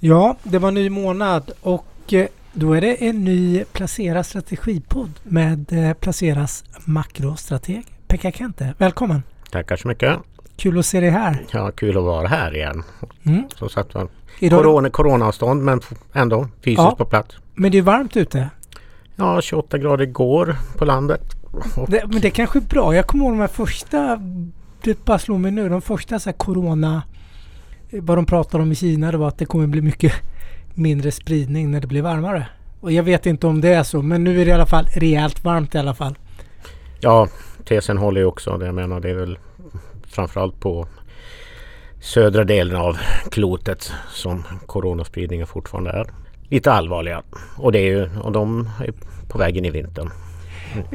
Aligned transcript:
Ja, 0.00 0.36
det 0.42 0.58
var 0.58 0.70
ny 0.70 0.90
månad 0.90 1.50
och 1.60 2.12
eh, 2.12 2.26
då 2.52 2.72
är 2.72 2.80
det 2.80 3.08
en 3.08 3.24
ny 3.24 3.64
Placera 3.64 4.24
strategipodd 4.24 5.10
med 5.22 5.72
eh, 5.72 5.94
Placeras 5.94 6.64
makrostrateg 6.84 7.86
Pekka 8.06 8.32
Kente. 8.32 8.74
Välkommen! 8.78 9.22
Tackar 9.50 9.76
så 9.76 9.88
mycket! 9.88 10.18
Kul 10.56 10.78
att 10.78 10.86
se 10.86 11.00
dig 11.00 11.10
här! 11.10 11.44
Ja, 11.50 11.70
kul 11.70 11.96
att 11.96 12.02
vara 12.02 12.28
här 12.28 12.56
igen. 12.56 12.82
Mm. 13.22 13.48
Som 13.54 13.68
sagt 13.68 13.94
var, 13.94 14.08
corona, 14.40 14.90
coronaavstånd 14.90 15.62
men 15.62 15.80
ändå 16.12 16.48
fysiskt 16.64 16.82
ja, 16.82 16.94
på 16.98 17.04
plats. 17.04 17.36
Men 17.54 17.72
det 17.72 17.78
är 17.78 17.82
varmt 17.82 18.16
ute? 18.16 18.50
Ja, 19.16 19.40
28 19.40 19.78
grader 19.78 20.04
igår 20.04 20.56
på 20.76 20.84
landet. 20.84 21.22
Det, 21.88 22.04
men 22.06 22.20
det 22.20 22.28
är 22.28 22.30
kanske 22.30 22.58
är 22.58 22.60
bra. 22.60 22.94
Jag 22.94 23.06
kommer 23.06 23.24
ihåg 23.24 23.32
de 23.32 23.40
här 23.40 23.48
första, 23.48 24.20
det 24.82 25.04
bara 25.04 25.18
slår 25.18 25.38
mig 25.38 25.50
nu, 25.50 25.68
de 25.68 25.82
första 25.82 26.18
så 26.18 26.30
här 26.30 26.36
corona 26.36 27.02
vad 27.90 28.18
de 28.18 28.26
pratade 28.26 28.62
om 28.62 28.72
i 28.72 28.74
Kina 28.74 29.12
det 29.12 29.18
var 29.18 29.28
att 29.28 29.38
det 29.38 29.44
kommer 29.44 29.66
bli 29.66 29.82
mycket 29.82 30.12
mindre 30.74 31.10
spridning 31.10 31.70
när 31.70 31.80
det 31.80 31.86
blir 31.86 32.02
varmare. 32.02 32.46
Och 32.80 32.92
jag 32.92 33.02
vet 33.02 33.26
inte 33.26 33.46
om 33.46 33.60
det 33.60 33.68
är 33.68 33.82
så 33.82 34.02
men 34.02 34.24
nu 34.24 34.40
är 34.40 34.44
det 34.44 34.50
i 34.50 34.54
alla 34.54 34.66
fall 34.66 34.86
rejält 34.94 35.44
varmt 35.44 35.74
i 35.74 35.78
alla 35.78 35.94
fall. 35.94 36.18
Ja, 37.00 37.28
tesen 37.64 37.98
håller 37.98 38.20
ju 38.20 38.26
också. 38.26 38.64
Jag 38.64 38.74
menar 38.74 39.00
det 39.00 39.10
är 39.10 39.14
väl 39.14 39.38
framförallt 40.06 40.60
på 40.60 40.88
södra 42.00 42.44
delen 42.44 42.76
av 42.76 42.98
klotet 43.30 43.92
som 44.10 44.44
coronaspridningen 44.66 45.46
fortfarande 45.46 45.90
är 45.90 46.06
lite 46.48 46.72
allvarliga. 46.72 47.22
Och, 47.56 47.72
det 47.72 47.78
är 47.78 47.90
ju, 47.90 48.08
och 48.22 48.32
de 48.32 48.70
är 48.80 48.92
på 49.28 49.38
väg 49.38 49.56
in 49.56 49.64
i 49.64 49.70
vintern. 49.70 50.10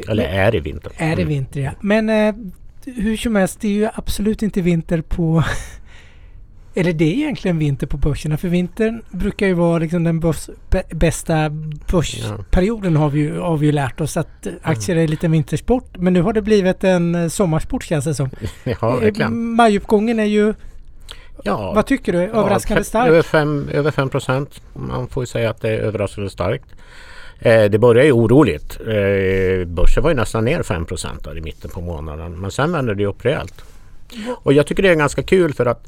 Eller 0.08 0.24
är 0.24 0.56
i 0.56 0.60
vintern. 0.60 0.94
Är 0.98 1.10
i 1.10 1.22
mm. 1.22 1.28
vinter 1.28 1.62
ja. 1.62 1.72
Men 1.82 2.10
eh, 2.10 2.36
hur 2.86 3.18
som 3.18 3.36
helst, 3.36 3.62
det 3.62 3.68
är 3.68 3.72
ju 3.72 3.90
absolut 3.94 4.42
inte 4.42 4.62
vinter 4.62 5.02
på 5.02 5.44
eller 6.76 6.94
det 6.94 7.06
är 7.06 7.14
egentligen 7.14 7.58
vinter 7.58 7.88
på 7.88 7.98
börserna 7.98 8.38
för 8.38 8.48
vintern 8.48 9.02
brukar 9.10 9.48
ju 9.48 9.54
vara 9.54 9.80
liksom 9.80 10.04
den 10.04 10.20
börs, 10.20 10.50
bästa 10.90 11.50
börsperioden 11.92 12.96
har 12.96 13.10
vi, 13.10 13.20
ju, 13.20 13.40
har 13.40 13.58
vi 13.58 13.66
ju 13.66 13.72
lärt 13.72 14.02
oss 14.02 14.18
att 14.18 14.48
aktier 14.62 14.98
är 14.98 15.08
lite 15.08 15.28
vintersport. 15.28 15.98
Men 15.98 16.14
nu 16.14 16.22
har 16.22 16.34
det 16.34 16.42
blivit 16.42 16.84
en 16.84 17.16
eh, 17.16 17.28
sommarsport 17.28 17.84
känns 17.84 18.06
det 18.06 18.16
som. 18.16 18.30
Ja, 18.64 18.96
verkligen. 18.96 19.56
Majuppgången 19.56 20.20
är 20.20 20.26
ju 20.26 20.54
Ja, 21.44 21.74
Vad 21.74 21.86
tycker 21.86 22.14
du? 22.14 22.20
Överraskande 22.20 22.80
ja, 22.80 22.84
stark? 22.84 23.08
Över 23.08 23.22
5 23.22 23.70
över 23.72 23.92
fem 23.92 24.10
procent. 24.10 24.62
Man 24.74 25.08
får 25.08 25.24
ju 25.24 25.28
säga 25.28 25.50
att 25.50 25.62
det 25.62 25.70
är 25.70 25.78
överraskande 25.78 26.30
starkt. 26.30 26.66
Eh, 27.40 27.64
det 27.64 27.80
började 27.80 28.06
ju 28.06 28.12
oroligt. 28.12 28.80
Eh, 28.80 29.68
börsen 29.68 30.04
var 30.04 30.10
ju 30.10 30.16
nästan 30.16 30.46
ner 30.46 30.64
5 30.64 30.86
procent 30.86 31.28
i 31.38 31.42
mitten 31.42 31.72
på 31.72 31.82
månaden. 31.82 32.42
Men 32.42 32.52
sen 32.52 32.72
vände 32.72 32.96
det 32.96 33.06
upp 33.06 33.26
rejält. 33.26 33.64
Och 34.30 34.54
jag 34.54 34.68
tycker 34.68 34.84
det 34.84 34.90
är 34.90 34.96
ganska 34.96 35.24
kul 35.24 35.54
för 35.54 35.66
att 35.66 35.88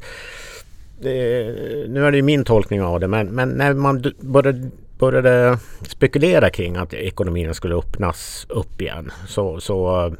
det, 1.00 1.44
nu 1.88 2.06
är 2.06 2.12
det 2.12 2.22
min 2.22 2.44
tolkning 2.44 2.82
av 2.82 3.00
det, 3.00 3.08
men, 3.08 3.26
men 3.26 3.48
när 3.48 3.74
man 3.74 4.12
började, 4.20 4.70
började 4.98 5.58
spekulera 5.82 6.50
kring 6.50 6.76
att 6.76 6.94
ekonomin 6.94 7.54
skulle 7.54 7.74
öppnas 7.74 8.46
upp 8.48 8.80
igen 8.80 9.10
så, 9.28 9.60
så 9.60 10.06
eh, 10.06 10.12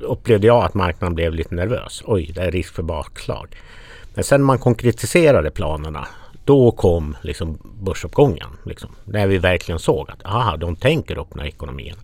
upplevde 0.00 0.46
jag 0.46 0.64
att 0.64 0.74
marknaden 0.74 1.14
blev 1.14 1.34
lite 1.34 1.54
nervös. 1.54 2.02
Oj, 2.06 2.32
det 2.34 2.40
är 2.40 2.50
risk 2.50 2.74
för 2.74 2.82
bakslag. 2.82 3.56
Men 4.14 4.24
sen 4.24 4.42
man 4.42 4.58
konkretiserade 4.58 5.50
planerna 5.50 6.08
då 6.44 6.70
kom 6.70 7.16
liksom 7.22 7.58
börsuppgången. 7.80 8.48
Liksom, 8.64 8.90
när 9.04 9.26
vi 9.26 9.38
verkligen 9.38 9.78
såg 9.78 10.10
att 10.10 10.26
aha, 10.26 10.56
de 10.56 10.76
tänker 10.76 11.20
öppna 11.20 11.46
ekonomin 11.46 11.94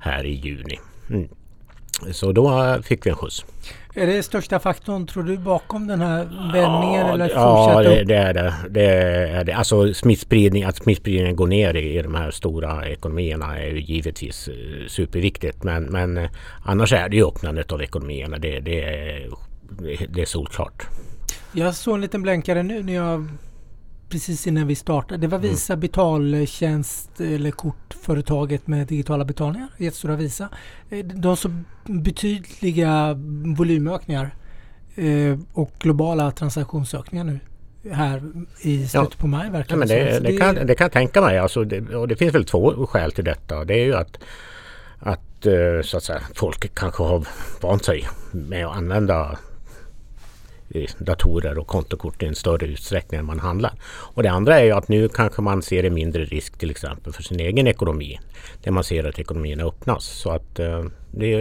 här 0.00 0.24
i 0.24 0.32
juni. 0.32 0.78
Mm. 1.10 1.28
Så 2.12 2.32
då 2.32 2.78
fick 2.82 3.06
vi 3.06 3.10
en 3.10 3.16
skjuts. 3.16 3.44
Är 3.94 4.06
det 4.06 4.22
största 4.22 4.58
faktorn 4.58 5.06
tror 5.06 5.22
du 5.22 5.36
bakom 5.36 5.86
den 5.86 6.00
här 6.00 6.24
vändningen? 6.52 7.06
Ja, 7.06 7.14
eller 7.14 7.30
ja 7.30 7.82
det, 7.82 8.04
det, 8.04 8.14
är 8.14 8.34
det. 8.34 8.54
det 8.70 8.84
är 8.84 9.44
det. 9.44 9.52
Alltså 9.52 9.94
smittspridning, 9.94 10.64
att 10.64 10.76
smittspridningen 10.76 11.36
går 11.36 11.46
ner 11.46 11.74
i, 11.74 11.98
i 11.98 12.02
de 12.02 12.14
här 12.14 12.30
stora 12.30 12.88
ekonomierna 12.88 13.58
är 13.58 13.66
ju 13.66 13.80
givetvis 13.80 14.48
eh, 14.48 14.86
superviktigt. 14.88 15.62
Men, 15.62 15.84
men 15.84 16.16
eh, 16.16 16.30
annars 16.64 16.92
är 16.92 17.08
det 17.08 17.16
ju 17.16 17.26
öppnandet 17.26 17.72
av 17.72 17.82
ekonomierna. 17.82 18.38
Det, 18.38 18.60
det, 18.60 18.84
är, 18.84 19.28
det 20.08 20.22
är 20.22 20.26
solklart. 20.26 20.86
Jag 21.52 21.74
såg 21.74 21.94
en 21.94 22.00
liten 22.00 22.22
blänkare 22.22 22.62
nu 22.62 22.82
när 22.82 22.94
jag 22.94 23.28
precis 24.10 24.46
innan 24.46 24.66
vi 24.66 24.74
startade. 24.74 25.20
Det 25.20 25.26
var 25.26 25.38
mm. 25.38 25.50
Visa 25.50 25.72
mm. 25.72 25.80
betaltjänst 25.80 27.20
eller 27.20 27.50
kortföretaget 27.50 28.66
med 28.66 28.86
digitala 28.86 29.24
betalningar. 29.24 29.68
Jättestora 29.78 30.16
Visa. 30.16 30.48
Eh, 30.90 31.04
de 31.04 31.36
så 31.36 31.50
betydliga 31.84 33.14
volymökningar 33.56 34.34
eh, 34.94 35.38
och 35.52 35.72
globala 35.78 36.30
transaktionsökningar 36.30 37.24
nu 37.24 37.40
här 37.90 38.22
i 38.60 38.86
slutet 38.86 38.92
ja. 38.92 39.06
på 39.18 39.26
maj 39.26 39.50
verkar 39.50 39.74
ja, 39.74 39.78
men 39.78 39.88
det, 39.88 40.04
det, 40.04 40.20
det, 40.20 40.36
kan, 40.36 40.54
det 40.54 40.74
kan 40.74 40.84
jag 40.84 40.92
tänka 40.92 41.20
mig. 41.20 41.38
Alltså 41.38 41.64
det, 41.64 41.96
och 41.96 42.08
det 42.08 42.16
finns 42.16 42.34
väl 42.34 42.44
två 42.44 42.86
skäl 42.86 43.12
till 43.12 43.24
detta. 43.24 43.64
Det 43.64 43.74
är 43.74 43.84
ju 43.84 43.94
att, 43.94 44.18
att 44.98 45.46
eh, 45.46 45.82
så 45.82 45.96
att 45.96 46.02
säga, 46.02 46.22
folk 46.34 46.74
kanske 46.74 47.02
har 47.02 47.26
vant 47.60 47.84
sig 47.84 48.08
med 48.32 48.66
att 48.66 48.76
använda 48.76 49.38
datorer 50.98 51.58
och 51.58 51.66
kontokort 51.66 52.22
i 52.22 52.26
en 52.26 52.34
större 52.34 52.66
utsträckning 52.66 53.20
än 53.20 53.26
man 53.26 53.40
handlar. 53.40 53.72
Och 54.14 54.22
det 54.22 54.30
andra 54.30 54.60
är 54.60 54.64
ju 54.64 54.72
att 54.72 54.88
nu 54.88 55.08
kanske 55.08 55.42
man 55.42 55.62
ser 55.62 55.84
en 55.84 55.94
mindre 55.94 56.24
risk 56.24 56.58
till 56.58 56.70
exempel 56.70 57.12
för 57.12 57.22
sin 57.22 57.40
egen 57.40 57.66
ekonomi. 57.66 58.20
Där 58.62 58.70
man 58.70 58.84
ser 58.84 59.04
att 59.04 59.18
ekonomierna 59.18 59.64
öppnas. 59.64 60.04
Så 60.04 60.30
att 60.30 60.58
eh, 60.58 60.84
det 61.10 61.34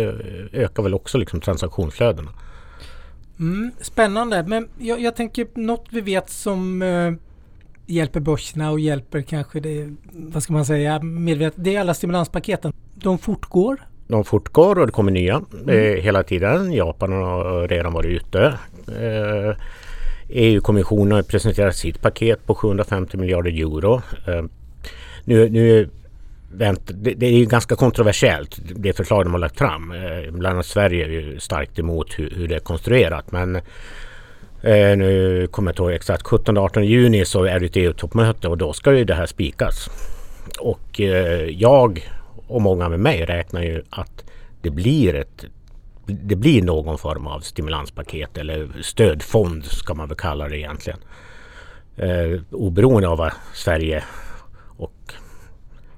ökar 0.54 0.84
väl 0.84 0.94
också 0.94 1.18
liksom 1.18 1.42
transaktionsflödena. 1.42 2.32
Mm, 3.40 3.72
spännande, 3.82 4.44
men 4.48 4.70
jag, 4.78 5.02
jag, 5.02 5.16
tänker 5.16 5.48
något 5.54 5.88
vi 5.90 6.02
vet 6.02 6.30
som 6.30 6.82
eh, 6.82 7.12
hjälper 7.86 8.20
börserna 8.20 8.72
och 8.72 8.80
hjälper 8.80 9.22
kanske 9.22 9.60
det, 9.60 9.96
vad 10.12 10.44
ska 10.44 10.54
man 10.54 10.66
säga, 10.66 11.02
medvetet. 11.02 11.64
Det 11.64 11.76
är 11.76 11.80
alla 11.80 11.94
stimulanspaketen. 11.94 12.74
De 12.96 13.18
fortgår 13.18 13.80
de 14.10 14.24
fortgår 14.24 14.80
och 14.80 14.86
det 14.86 14.92
kommer 14.92 15.12
nya 15.12 15.42
mm. 15.54 15.70
eh, 15.70 16.04
hela 16.04 16.24
tiden. 16.24 16.74
Japan 16.74 17.12
har 17.12 17.68
redan 17.68 17.94
varit 17.94 18.22
ute. 18.22 18.54
Eh, 18.90 19.56
EU-kommissionen 20.30 21.12
har 21.12 21.22
presenterat 21.22 21.76
sitt 21.76 22.02
paket 22.02 22.46
på 22.46 22.56
750 22.56 23.18
miljarder 23.18 23.52
euro. 23.52 24.02
Eh, 24.28 24.44
nu, 25.24 25.50
nu 25.50 25.90
vänt, 26.52 26.82
det, 26.94 27.14
det, 27.14 27.26
är 27.26 27.32
ju 27.32 27.46
ganska 27.46 27.76
kontroversiellt 27.76 28.60
det 28.76 28.94
förslag 28.94 29.26
de 29.26 29.32
har 29.32 29.40
lagt 29.40 29.58
fram. 29.58 29.92
Eh, 29.92 30.32
bland 30.32 30.54
annat 30.54 30.66
Sverige 30.66 31.06
är 31.06 31.10
ju 31.10 31.40
starkt 31.40 31.80
emot 31.80 32.20
hur, 32.20 32.30
hur 32.30 32.48
det 32.48 32.56
är 32.56 32.60
konstruerat. 32.60 33.32
Men 33.32 33.56
eh, 33.56 34.98
nu 34.98 35.48
kommer 35.52 35.70
jag 35.70 35.74
inte 35.74 35.82
ihåg 35.82 35.92
exakt 35.92 36.26
17-18 36.26 36.80
juni 36.80 37.26
så 37.26 37.44
är 37.44 37.60
det 37.60 37.66
ett 37.66 37.78
EU-toppmöte 37.78 38.48
och 38.48 38.58
då 38.58 38.74
ska 38.74 38.94
ju 38.94 39.04
det 39.04 39.16
här 39.16 39.26
spikas. 39.26 39.90
Och 40.60 41.02
eh, 41.02 41.50
jag 41.50 42.10
och 42.48 42.62
många 42.62 42.90
med 42.90 43.00
mig 43.00 43.26
räknar 43.26 43.62
ju 43.62 43.84
att 43.90 44.26
det 44.62 44.70
blir 44.70 45.16
ett 45.16 45.46
det 46.10 46.36
blir 46.36 46.62
någon 46.62 46.98
form 46.98 47.28
av 47.28 47.40
stimulanspaket 47.40 48.38
eller 48.38 48.70
stödfond 48.82 49.66
ska 49.66 49.94
man 49.94 50.08
väl 50.08 50.18
kalla 50.18 50.50
det 50.50 50.58
egentligen. 50.58 51.00
Eh, 51.98 52.42
oberoende 52.52 53.08
av 53.08 53.18
vad 53.18 53.32
Sverige 53.54 54.04
och 54.78 55.14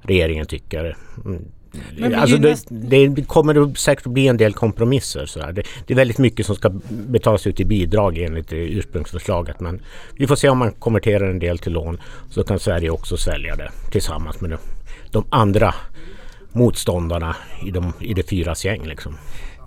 regeringen 0.02 0.46
tycker. 0.46 0.98
Mm. 1.26 1.46
Alltså 2.16 2.38
det, 2.38 3.08
det, 3.08 3.28
kommer 3.28 3.76
säkert 3.76 4.06
att 4.06 4.14
bli 4.14 4.28
en 4.28 4.38
del 4.38 4.54
kompromisser. 4.54 5.26
Så 5.26 5.40
det, 5.40 5.64
det, 5.88 5.94
är 5.94 5.96
väldigt 5.96 6.18
mycket 6.18 6.46
som 6.46 6.56
ska 6.56 6.70
betalas 6.90 7.48
ut 7.48 7.60
i 7.60 7.66
bidrag 7.66 8.18
enligt 8.18 8.54
ursprungsförslaget. 8.54 9.60
Men 9.60 9.82
vi 10.16 10.28
får 10.28 10.36
se 10.36 10.50
om 10.50 10.58
man 10.58 10.72
konverterar 10.72 11.30
en 11.30 11.40
del 11.40 11.58
till 11.58 11.74
lån. 11.74 12.02
Så 12.30 12.44
kan 12.44 12.60
Sverige 12.60 12.90
också 12.90 13.18
svälja 13.18 13.56
det 13.56 13.72
tillsammans 13.92 14.42
med 14.42 14.50
de, 14.50 14.58
de 15.12 15.26
andra 15.30 15.76
motståndarna 16.52 17.36
i, 17.66 17.72
de, 17.72 17.94
i 18.00 18.14
det 18.14 18.30
fyras 18.30 18.66
gäng. 18.66 18.86
Liksom. 18.86 19.18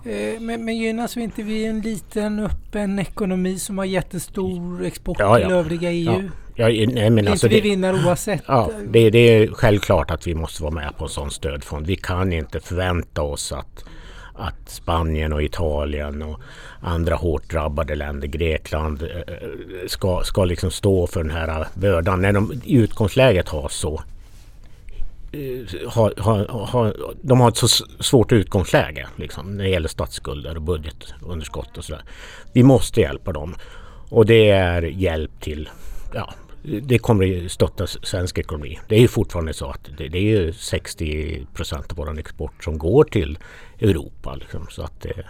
Eh, 0.05 0.39
men, 0.39 0.65
men 0.65 0.77
gynnas 0.77 1.17
vi 1.17 1.21
inte 1.21 1.43
vid 1.43 1.69
en 1.69 1.81
liten 1.81 2.39
öppen 2.39 2.99
ekonomi 2.99 3.59
som 3.59 3.77
har 3.77 3.85
jättestor 3.85 4.85
export 4.85 5.17
ja, 5.19 5.39
ja. 5.39 5.47
till 5.47 5.55
övriga 5.55 5.91
EU? 5.91 6.11
Ja. 6.11 6.21
Ja, 6.57 6.67
nej, 6.67 7.09
men 7.09 7.27
alltså 7.27 7.47
vi 7.47 7.61
vinner 7.61 8.05
oavsett? 8.05 8.43
Ja, 8.47 8.71
det, 8.87 9.09
det, 9.09 9.19
är 9.19 9.47
självklart 9.47 10.11
att 10.11 10.27
vi 10.27 10.35
måste 10.35 10.63
vara 10.63 10.73
med 10.73 10.97
på 10.97 11.03
en 11.03 11.09
sån 11.09 11.31
stödfond. 11.31 11.87
Vi 11.87 11.95
kan 11.95 12.33
inte 12.33 12.59
förvänta 12.59 13.21
oss 13.21 13.51
att, 13.51 13.85
att 14.33 14.69
Spanien 14.69 15.33
och 15.33 15.43
Italien 15.43 16.21
och 16.21 16.39
andra 16.81 17.15
hårt 17.15 17.51
drabbade 17.51 17.95
länder, 17.95 18.27
Grekland, 18.27 19.01
eh, 19.01 19.09
eh, 19.09 19.87
ska, 19.87 20.21
ska 20.23 20.45
liksom 20.45 20.71
stå 20.71 21.07
för 21.07 21.23
den 21.23 21.31
här 21.31 21.67
bördan 21.73 22.21
när 22.21 22.33
de 22.33 22.61
i 22.63 22.75
utgångsläget 22.75 23.49
har 23.49 23.69
så 23.69 24.01
har, 25.87 26.13
har, 26.17 26.65
har, 26.65 26.95
de 27.21 27.39
har 27.39 27.49
ett 27.49 27.57
så 27.57 27.67
svårt 27.99 28.31
utgångsläge 28.31 29.07
liksom, 29.15 29.57
när 29.57 29.63
det 29.63 29.69
gäller 29.69 29.89
statsskulder 29.89 30.55
och 30.55 30.61
budgetunderskott 30.61 31.77
och 31.77 31.83
sådär. 31.85 32.03
Vi 32.53 32.63
måste 32.63 33.01
hjälpa 33.01 33.31
dem. 33.31 33.55
Och 34.09 34.25
det 34.25 34.49
är 34.49 34.81
hjälp 34.81 35.41
till, 35.41 35.69
ja, 36.13 36.33
det 36.81 36.99
kommer 36.99 37.45
att 37.45 37.51
stötta 37.51 37.87
svensk 37.87 38.37
ekonomi. 38.37 38.79
Det 38.87 38.95
är 38.95 38.99
ju 38.99 39.07
fortfarande 39.07 39.53
så 39.53 39.69
att 39.69 39.89
det, 39.97 40.07
det 40.07 40.17
är 40.17 40.21
ju 40.21 40.53
60 40.53 41.47
procent 41.53 41.91
av 41.91 41.97
vår 41.97 42.19
export 42.19 42.63
som 42.63 42.77
går 42.77 43.03
till 43.03 43.37
Europa. 43.79 44.35
Liksom, 44.35 44.67
så 44.69 44.81
att 44.81 45.01
det, 45.01 45.25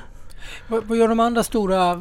vad, 0.67 0.83
vad, 0.83 0.97
gör 0.97 1.07
de 1.07 1.19
andra 1.19 1.43
stora, 1.43 1.95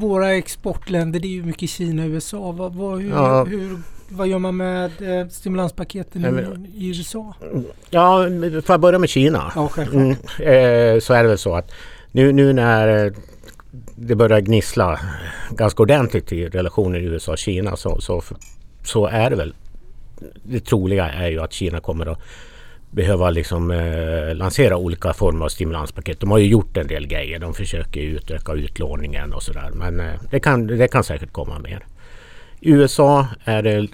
våra 0.00 0.34
exportländer? 0.34 1.20
Det 1.20 1.28
är 1.28 1.30
ju 1.30 1.42
mycket 1.42 1.70
Kina 1.70 2.04
och 2.04 2.08
USA. 2.08 2.52
Vad, 2.52 2.74
vad, 2.74 3.00
hur, 3.00 3.10
ja, 3.10 3.44
hur 3.44 3.78
vad 4.08 4.28
gör 4.28 4.38
man 4.38 4.56
med 4.56 5.20
eh, 5.20 5.28
stimulanspaketen 5.28 6.24
i, 6.74 6.84
i 6.84 6.88
USA? 6.88 7.34
Ja, 7.90 8.26
får 8.64 8.72
jag 8.72 8.80
börja 8.80 8.98
med 8.98 9.08
Kina? 9.08 9.52
Ja, 9.54 9.68
självklart. 9.68 10.02
Mm, 10.02 10.94
eh, 10.94 11.00
så 11.00 11.14
är 11.14 11.22
det 11.22 11.28
väl 11.28 11.38
så 11.38 11.54
att 11.54 11.70
nu, 12.12 12.32
nu 12.32 12.52
när 12.52 13.12
det 13.96 14.14
börjar 14.14 14.40
gnissla 14.40 15.00
ganska 15.50 15.82
ordentligt 15.82 16.32
i 16.32 16.48
relationen 16.48 17.04
USA 17.04 17.32
och 17.32 17.38
Kina 17.38 17.76
så, 17.76 18.00
så, 18.00 18.22
så 18.82 19.06
är 19.06 19.30
det 19.30 19.36
väl 19.36 19.54
det 20.42 20.60
troliga 20.60 21.08
är 21.08 21.28
ju 21.28 21.40
att 21.40 21.52
Kina 21.52 21.80
kommer 21.80 22.06
att 22.06 22.18
behöva 22.90 23.30
liksom, 23.30 23.70
eh, 23.70 24.34
lansera 24.34 24.76
olika 24.76 25.12
former 25.12 25.44
av 25.44 25.48
stimulanspaket. 25.48 26.20
De 26.20 26.30
har 26.30 26.38
ju 26.38 26.46
gjort 26.46 26.76
en 26.76 26.86
del 26.86 27.06
grejer. 27.06 27.38
De 27.38 27.54
försöker 27.54 28.00
utöka 28.00 28.52
utlåningen 28.52 29.32
och 29.32 29.42
sådär. 29.42 29.70
Men 29.74 30.00
eh, 30.00 30.14
det, 30.30 30.40
kan, 30.40 30.66
det 30.66 30.88
kan 30.88 31.04
säkert 31.04 31.32
komma 31.32 31.58
mer. 31.58 31.84
I 32.64 32.70
USA 32.70 33.26
är 33.44 33.62
det, 33.62 33.88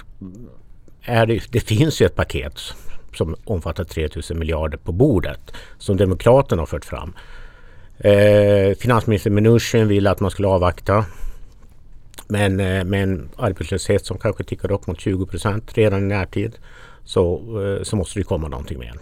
är 1.03 1.27
det, 1.27 1.43
det 1.51 1.61
finns 1.61 2.01
ju 2.01 2.07
ett 2.07 2.15
paket 2.15 2.61
som 3.15 3.37
omfattar 3.45 3.85
3000 3.85 4.39
miljarder 4.39 4.79
på 4.79 4.93
bordet 4.93 5.53
som 5.79 5.97
Demokraterna 5.97 6.63
har 6.63 6.67
fört 6.67 6.85
fram. 6.85 7.15
Eh, 7.99 8.75
finansminister 8.79 9.31
Mnuchin 9.31 9.89
vill 9.89 10.07
att 10.07 10.21
man 10.21 10.31
skulle 10.31 10.49
avvakta. 10.49 11.05
Men 12.29 12.61
eh, 12.61 12.85
med 12.85 13.03
en 13.03 13.29
arbetslöshet 13.37 14.07
som 14.07 14.19
kanske 14.19 14.45
tickar 14.45 14.73
upp 14.73 14.87
mot 14.87 15.01
20 15.01 15.27
procent 15.27 15.79
redan 15.79 16.03
i 16.03 16.07
närtid 16.07 16.53
så, 17.05 17.37
eh, 17.63 17.83
så 17.83 17.97
måste 17.97 18.19
det 18.19 18.25
komma 18.25 18.49
någonting 18.49 18.79
mer. 18.79 18.95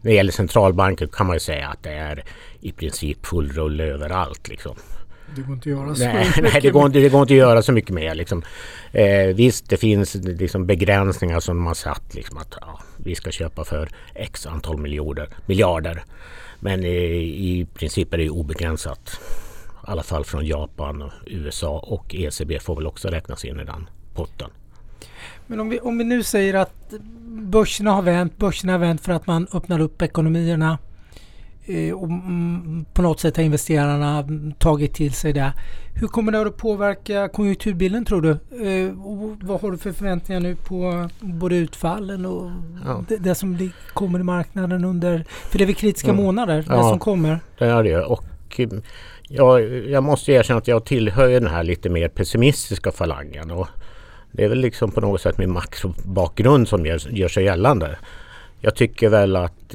När 0.00 0.10
det 0.10 0.16
gäller 0.16 0.32
centralbanken 0.32 1.08
kan 1.08 1.26
man 1.26 1.36
ju 1.36 1.40
säga 1.40 1.68
att 1.68 1.82
det 1.82 1.92
är 1.92 2.24
i 2.60 2.72
princip 2.72 3.26
full 3.26 3.52
rulle 3.52 3.84
överallt. 3.84 4.48
Liksom. 4.48 4.76
Det 5.36 5.42
går 5.42 5.54
inte 5.54 5.70
att 5.70 5.76
göra 5.76 5.94
så 5.94 6.04
nej, 6.04 6.26
mycket 6.26 6.42
nej, 6.42 6.60
det 6.62 6.70
går 6.70 6.86
inte, 6.86 6.98
det 6.98 7.08
går 7.08 7.22
inte 7.22 7.34
att 7.34 7.38
göra 7.38 7.62
så 7.62 7.72
mycket 7.72 7.90
mer. 7.90 8.14
Liksom. 8.14 8.42
Eh, 8.92 9.26
visst, 9.34 9.68
det 9.68 9.76
finns 9.76 10.14
liksom 10.14 10.66
begränsningar 10.66 11.40
som 11.40 11.62
man 11.62 11.74
satt. 11.74 12.14
Liksom, 12.14 12.38
att 12.38 12.54
ja, 12.60 12.80
vi 12.96 13.14
ska 13.14 13.30
köpa 13.30 13.64
för 13.64 13.88
x 14.14 14.46
antal 14.46 14.78
miljarder. 14.78 15.28
miljarder. 15.46 16.04
Men 16.60 16.84
i, 16.84 17.60
i 17.60 17.66
princip 17.74 18.14
är 18.14 18.18
det 18.18 18.30
obegränsat. 18.30 19.20
I 19.86 19.90
alla 19.90 20.02
fall 20.02 20.24
från 20.24 20.46
Japan, 20.46 21.10
USA 21.26 21.78
och 21.78 22.14
ECB 22.14 22.58
får 22.58 22.76
väl 22.76 22.86
också 22.86 23.08
räknas 23.08 23.44
in 23.44 23.60
i 23.60 23.64
den 23.64 23.88
potten. 24.14 24.50
Men 25.46 25.60
om 25.60 25.68
vi, 25.68 25.80
om 25.80 25.98
vi 25.98 26.04
nu 26.04 26.22
säger 26.22 26.54
att 26.54 26.92
börserna 27.28 27.92
har 27.92 28.02
vänt, 28.02 28.36
börserna 28.36 28.72
har 28.72 28.78
vänt 28.78 29.00
för 29.00 29.12
att 29.12 29.26
man 29.26 29.46
öppnar 29.52 29.80
upp 29.80 30.02
ekonomierna 30.02 30.70
eh, 30.70 30.78
och 31.94 32.04
mm, 32.04 32.84
på 32.94 33.02
något 33.02 33.20
sätt 33.20 33.36
har 33.36 33.44
investerarna 33.44 34.24
tagit 34.58 34.94
till 34.94 35.12
sig 35.12 35.32
det. 35.32 35.52
Hur 35.94 36.06
kommer 36.06 36.32
det 36.32 36.40
att 36.40 36.56
påverka 36.56 37.28
konjunkturbilden 37.28 38.04
tror 38.04 38.22
du? 38.22 38.30
Eh, 38.30 39.06
och 39.06 39.36
vad 39.42 39.60
har 39.60 39.70
du 39.70 39.78
för 39.78 39.92
förväntningar 39.92 40.40
nu 40.40 40.56
på 40.56 41.08
både 41.20 41.56
utfallen 41.56 42.26
och 42.26 42.50
ja. 42.84 43.04
det, 43.08 43.16
det, 43.16 43.34
som 43.34 43.70
kommer 43.94 44.20
i 44.20 44.22
marknaden 44.22 44.84
under... 44.84 45.24
För 45.28 45.58
det 45.58 45.64
är 45.64 45.66
väl 45.66 45.74
kritiska 45.74 46.10
mm. 46.10 46.24
månader 46.24 46.64
ja, 46.68 46.76
det 46.76 46.82
som 46.82 46.98
kommer? 46.98 47.40
det 47.58 47.64
är 47.64 47.82
det. 47.82 48.04
Och 48.04 48.24
ja, 49.28 49.60
jag 49.60 50.04
måste 50.04 50.32
erkänna 50.32 50.58
att 50.58 50.68
jag 50.68 50.84
tillhör 50.84 51.28
den 51.28 51.46
här 51.46 51.64
lite 51.64 51.88
mer 51.88 52.08
pessimistiska 52.08 52.92
falangen. 52.92 53.50
Och 53.50 53.68
det 54.32 54.44
är 54.44 54.48
väl 54.48 54.60
liksom 54.60 54.90
på 54.90 55.00
något 55.00 55.20
sätt 55.20 55.38
min 55.38 55.52
makrobakgrund 55.52 56.68
som 56.68 56.86
gör, 56.86 57.00
gör 57.10 57.28
sig 57.28 57.44
gällande. 57.44 57.98
Jag 58.60 58.74
tycker 58.74 59.08
väl 59.08 59.36
att 59.36 59.74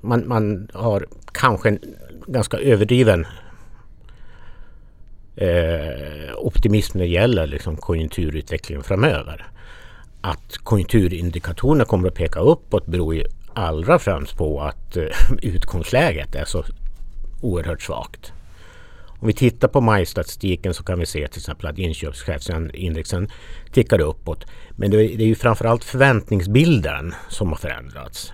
man, 0.00 0.28
man 0.28 0.68
har 0.74 1.06
kanske 1.32 1.68
en 1.68 1.78
ganska 2.26 2.58
överdriven 2.58 3.26
eh, 5.36 6.36
optimism 6.36 6.98
när 6.98 7.04
det 7.04 7.10
gäller 7.10 7.46
liksom 7.46 7.76
konjunkturutvecklingen 7.76 8.82
framöver. 8.82 9.46
Att 10.20 10.56
konjunkturindikatorerna 10.56 11.84
kommer 11.84 12.08
att 12.08 12.14
peka 12.14 12.40
uppåt 12.40 12.86
beror 12.86 13.14
ju 13.14 13.24
allra 13.54 13.98
främst 13.98 14.36
på 14.36 14.60
att 14.60 14.96
eh, 14.96 15.04
utgångsläget 15.42 16.34
är 16.34 16.44
så 16.44 16.64
oerhört 17.40 17.82
svagt. 17.82 18.32
Om 19.20 19.26
vi 19.26 19.32
tittar 19.32 19.68
på 19.68 19.80
majstatistiken 19.80 20.74
så 20.74 20.82
kan 20.82 20.98
vi 20.98 21.06
se 21.06 21.28
till 21.28 21.38
exempel 21.38 21.66
att 21.66 21.78
inköpschefsindexen 21.78 23.28
tickar 23.72 24.00
uppåt. 24.00 24.44
Men 24.70 24.90
det 24.90 24.96
är 24.96 25.26
ju 25.26 25.34
framförallt 25.34 25.84
förväntningsbilden 25.84 27.14
som 27.28 27.48
har 27.48 27.56
förändrats. 27.56 28.32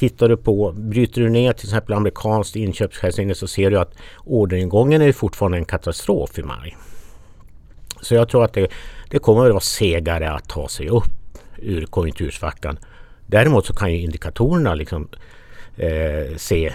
Tittar 0.00 0.28
du 0.28 0.36
på, 0.36 0.72
bryter 0.72 1.20
du 1.20 1.28
ner 1.30 1.52
till 1.52 1.66
exempel 1.68 1.94
amerikanskt 1.94 2.56
inköpschefsindex 2.56 3.40
så 3.40 3.46
ser 3.46 3.70
du 3.70 3.78
att 3.78 3.94
orderingången 4.24 5.02
är 5.02 5.12
fortfarande 5.12 5.58
en 5.58 5.64
katastrof 5.64 6.38
i 6.38 6.42
maj. 6.42 6.76
Så 8.00 8.14
jag 8.14 8.28
tror 8.28 8.44
att 8.44 8.52
det, 8.52 8.70
det 9.10 9.18
kommer 9.18 9.44
att 9.44 9.50
vara 9.50 9.60
segare 9.60 10.30
att 10.32 10.48
ta 10.48 10.68
sig 10.68 10.88
upp 10.88 11.38
ur 11.56 11.86
konjunktursvackan. 11.86 12.78
Däremot 13.26 13.66
så 13.66 13.74
kan 13.74 13.92
ju 13.92 14.00
indikatorerna 14.00 14.74
liksom 14.74 15.08
eh, 15.76 16.36
se 16.36 16.72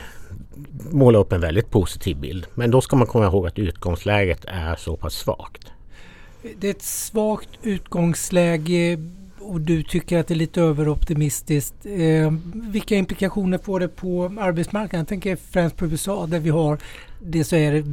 måla 0.91 1.17
upp 1.17 1.33
en 1.33 1.41
väldigt 1.41 1.69
positiv 1.69 2.17
bild. 2.17 2.47
Men 2.53 2.71
då 2.71 2.81
ska 2.81 2.95
man 2.95 3.07
komma 3.07 3.25
ihåg 3.25 3.47
att 3.47 3.59
utgångsläget 3.59 4.45
är 4.47 4.75
så 4.75 4.97
pass 4.97 5.13
svagt. 5.13 5.71
Det 6.57 6.67
är 6.67 6.71
ett 6.71 6.81
svagt 6.81 7.49
utgångsläge 7.63 8.97
och 9.49 9.61
du 9.61 9.83
tycker 9.83 10.19
att 10.19 10.27
det 10.27 10.33
är 10.33 10.35
lite 10.35 10.61
överoptimistiskt. 10.61 11.85
Eh, 11.85 12.33
vilka 12.53 12.95
implikationer 12.95 13.57
får 13.57 13.79
det 13.79 13.87
på 13.87 14.25
arbetsmarknaden? 14.39 14.99
Jag 14.99 15.07
tänker 15.07 15.35
främst 15.35 15.77
på 15.77 15.85
USA 15.85 16.25
där 16.27 16.39
vi 16.39 16.49
har 16.49 16.77
det 17.19 17.43
så 17.43 17.55
är 17.55 17.71
det 17.71 17.85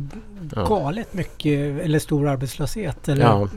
galet 0.68 1.08
ja. 1.10 1.16
mycket 1.16 1.80
eller 1.80 1.98
stor 1.98 2.28
arbetslöshet. 2.28 3.08
Eller? 3.08 3.24
Ja. 3.24 3.48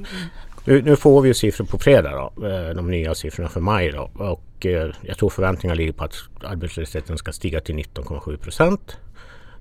Nu, 0.65 0.81
nu, 0.81 0.95
får 0.95 1.21
vi 1.21 1.27
ju 1.27 1.33
siffror 1.33 1.65
på 1.65 1.77
fredag 1.77 2.11
då, 2.11 2.47
eh, 2.47 2.69
de 2.69 2.91
nya 2.91 3.15
siffrorna 3.15 3.49
för 3.49 3.61
maj 3.61 3.91
då. 3.91 4.11
Och 4.13 4.65
eh, 4.65 4.91
jag 5.01 5.17
tror 5.17 5.29
förväntningarna 5.29 5.77
ligger 5.77 5.91
på 5.91 6.03
att 6.03 6.15
arbetslösheten 6.43 7.17
ska 7.17 7.31
stiga 7.31 7.61
till 7.61 7.75
19,7 7.75 8.37
procent. 8.37 8.97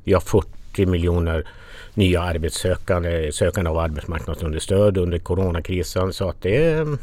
Vi 0.05 0.13
har 0.13 0.21
40 0.21 0.87
miljoner 0.87 1.47
nya 1.95 2.23
arbetssökande, 2.23 3.33
sökande 3.33 3.71
av 3.71 3.79
arbetsmarknadsunderstöd 3.79 4.99
under 4.99 5.19
coronakrisen. 5.19 6.13
Så 6.13 6.29
att 6.29 6.43
det, 6.43 6.73
mm, 6.73 6.99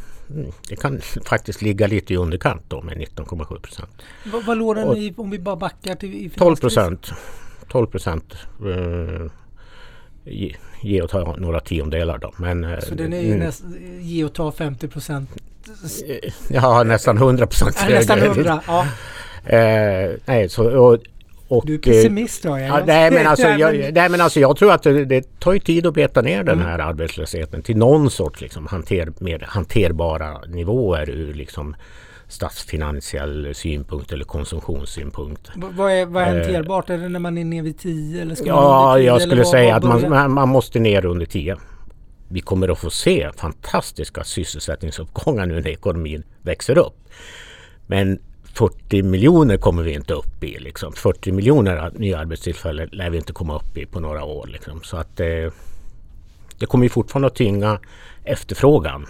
det 0.68 0.76
kan 0.76 1.00
faktiskt 1.24 1.62
ligga 1.62 1.86
lite 1.86 2.14
i 2.14 2.16
underkant 2.16 2.62
då 2.68 2.82
med 2.82 2.96
19,7 2.96 3.60
procent. 3.60 3.90
Vad, 4.32 4.44
vad 4.44 4.58
låg 4.58 4.76
den 4.76 4.96
i 4.96 5.14
om 5.16 5.30
vi 5.30 5.38
bara 5.38 5.56
backar 5.56 5.94
till 5.94 6.30
12 6.30 6.56
procent. 6.56 7.12
12 7.68 7.86
procent. 7.86 8.34
Eh, 8.60 9.26
ge, 10.24 10.56
ge 10.82 11.02
och 11.02 11.10
ta 11.10 11.36
några 11.36 11.60
tiondelar 11.60 12.18
då. 12.18 12.32
Men, 12.36 12.64
eh, 12.64 12.80
Så 12.80 12.94
den 12.94 13.12
är 13.12 13.20
ju 13.20 13.34
näst, 13.34 13.64
ge 14.00 14.24
och 14.24 14.32
ta 14.32 14.52
50 14.52 14.88
procent? 14.88 15.30
Ja, 16.48 16.82
nästan 16.82 17.16
100 17.16 17.46
procent. 17.46 17.76
Nästan 17.88 18.18
100, 18.18 18.62
ja. 18.66 18.86
Eh, 19.56 20.10
nej, 20.24 20.48
så, 20.48 20.70
och, 20.70 20.98
och, 21.52 21.66
du 21.66 21.74
är 21.74 21.78
pessimist 21.78 22.42
då? 22.42 22.48
Jag 22.48 22.60
ja, 22.60 22.82
nej, 22.86 23.10
men 23.10 23.26
alltså, 23.26 23.48
jag, 23.48 23.94
nej 23.94 24.08
men 24.08 24.20
alltså 24.20 24.40
jag 24.40 24.56
tror 24.56 24.72
att 24.72 24.82
det, 24.82 25.04
det 25.04 25.40
tar 25.40 25.58
tid 25.58 25.86
att 25.86 25.94
beta 25.94 26.22
ner 26.22 26.44
den 26.44 26.54
mm. 26.54 26.66
här 26.66 26.78
arbetslösheten 26.78 27.62
till 27.62 27.76
någon 27.76 28.10
sorts 28.10 28.40
liksom 28.40 28.66
hanter, 28.66 29.12
mer 29.18 29.46
hanterbara 29.48 30.40
nivåer 30.46 31.10
ur 31.10 31.34
liksom 31.34 31.76
statsfinansiell 32.28 33.54
synpunkt 33.54 34.12
eller 34.12 34.24
konsumtionssynpunkt. 34.24 35.50
Vad 35.54 35.92
är, 35.92 36.06
vad 36.06 36.22
är 36.22 36.26
eh, 36.26 36.44
hanterbart? 36.44 36.90
Eh, 36.90 36.96
är 36.96 37.00
det 37.00 37.08
när 37.08 37.20
man 37.20 37.38
är 37.38 37.44
nere 37.44 37.62
vid 37.62 37.78
10? 37.78 38.22
Eller 38.22 38.34
ska 38.34 38.46
ja, 38.46 38.98
jag 38.98 39.22
skulle 39.22 39.44
säga 39.44 39.76
att 39.76 39.84
man, 39.84 40.32
man 40.32 40.48
måste 40.48 40.78
ner 40.78 41.06
under 41.06 41.26
10. 41.26 41.56
Vi 42.28 42.40
kommer 42.40 42.68
att 42.68 42.78
få 42.78 42.90
se 42.90 43.30
fantastiska 43.36 44.24
sysselsättningsuppgångar 44.24 45.46
nu 45.46 45.54
när 45.54 45.68
ekonomin 45.68 46.22
växer 46.42 46.78
upp. 46.78 46.94
Men 47.86 48.18
40 48.52 49.02
miljoner 49.02 49.56
kommer 49.56 49.82
vi 49.82 49.92
inte 49.92 50.14
upp 50.14 50.44
i. 50.44 50.58
Liksom. 50.58 50.92
40 50.92 51.32
miljoner 51.32 51.90
nya 51.94 52.18
arbetstillfällen 52.18 52.88
lär 52.92 53.10
vi 53.10 53.16
inte 53.16 53.32
komma 53.32 53.56
upp 53.56 53.76
i 53.76 53.86
på 53.86 54.00
några 54.00 54.24
år. 54.24 54.46
Liksom. 54.46 54.82
Så 54.82 54.96
att 54.96 55.20
eh, 55.20 55.52
det 56.58 56.66
kommer 56.66 56.84
ju 56.84 56.88
fortfarande 56.88 57.26
att 57.26 57.34
tynga 57.34 57.78
efterfrågan 58.24 59.06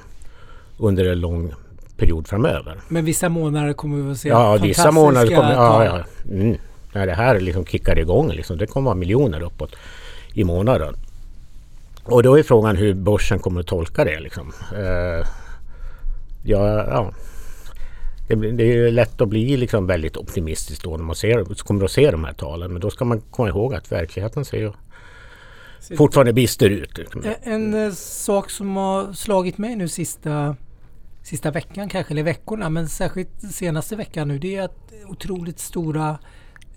under 0.79 1.05
en 1.05 1.21
lång 1.21 1.55
period 1.97 2.29
framöver. 2.29 2.81
Men 2.89 3.05
vissa 3.05 3.29
månader 3.29 3.73
kommer 3.73 4.03
vi 4.03 4.13
att 4.13 4.19
se 4.19 4.29
Ja, 4.29 4.57
vissa 4.63 4.91
månader 4.91 5.37
kommer... 5.37 5.53
Ja, 5.53 5.85
ja. 5.85 6.05
Mm. 6.31 6.57
När 6.93 7.07
det 7.07 7.15
här 7.15 7.41
liksom 7.41 7.67
kickar 7.67 7.99
igång, 7.99 8.33
liksom, 8.33 8.59
det 8.59 8.67
kommer 8.67 8.85
vara 8.85 8.95
miljoner 8.95 9.41
uppåt 9.41 9.77
i 10.35 10.45
månaden. 10.45 10.95
Och 12.05 12.23
då 12.23 12.39
är 12.39 12.43
frågan 12.43 12.77
hur 12.77 12.95
börsen 12.95 13.39
kommer 13.39 13.61
att 13.61 13.67
tolka 13.67 14.05
det. 14.05 14.21
Liksom. 14.21 14.53
Eh, 14.77 15.27
ja, 16.43 16.85
ja. 16.89 17.13
Det, 18.29 18.53
det, 18.53 18.65
är 18.65 18.91
lätt 18.91 19.21
att 19.21 19.29
bli 19.29 19.57
liksom 19.57 19.87
väldigt 19.87 20.17
optimistisk 20.17 20.85
då 20.85 20.97
när 20.97 21.05
man 21.05 21.17
ser, 21.17 21.65
kommer 21.65 21.85
att 21.85 21.91
se 21.91 22.11
de 22.11 22.25
här 22.25 22.33
talen. 22.33 22.73
Men 22.73 22.81
då 22.81 22.91
ska 22.91 23.05
man 23.05 23.21
komma 23.21 23.49
ihåg 23.49 23.75
att 23.75 23.93
verkligheten 23.93 24.45
ser 24.45 24.59
ju 24.59 24.73
fortfarande 25.97 26.33
bister 26.33 26.71
ut. 26.71 26.99
En, 27.43 27.53
en 27.53 27.87
eh, 27.87 27.93
sak 27.93 28.51
som 28.51 28.77
har 28.77 29.13
slagit 29.13 29.59
mig 29.59 29.77
nu 29.77 29.89
sista 29.89 30.57
sista 31.23 31.51
veckan 31.51 31.89
kanske, 31.89 32.15
eller 32.15 32.23
veckorna, 32.23 32.71
men 32.71 32.89
särskilt 32.89 33.31
senaste 33.51 33.97
veckan 33.97 34.29
nu, 34.29 34.39
det 34.39 34.57
är 34.57 34.63
att 34.63 34.93
otroligt 35.07 35.59
stora 35.59 36.19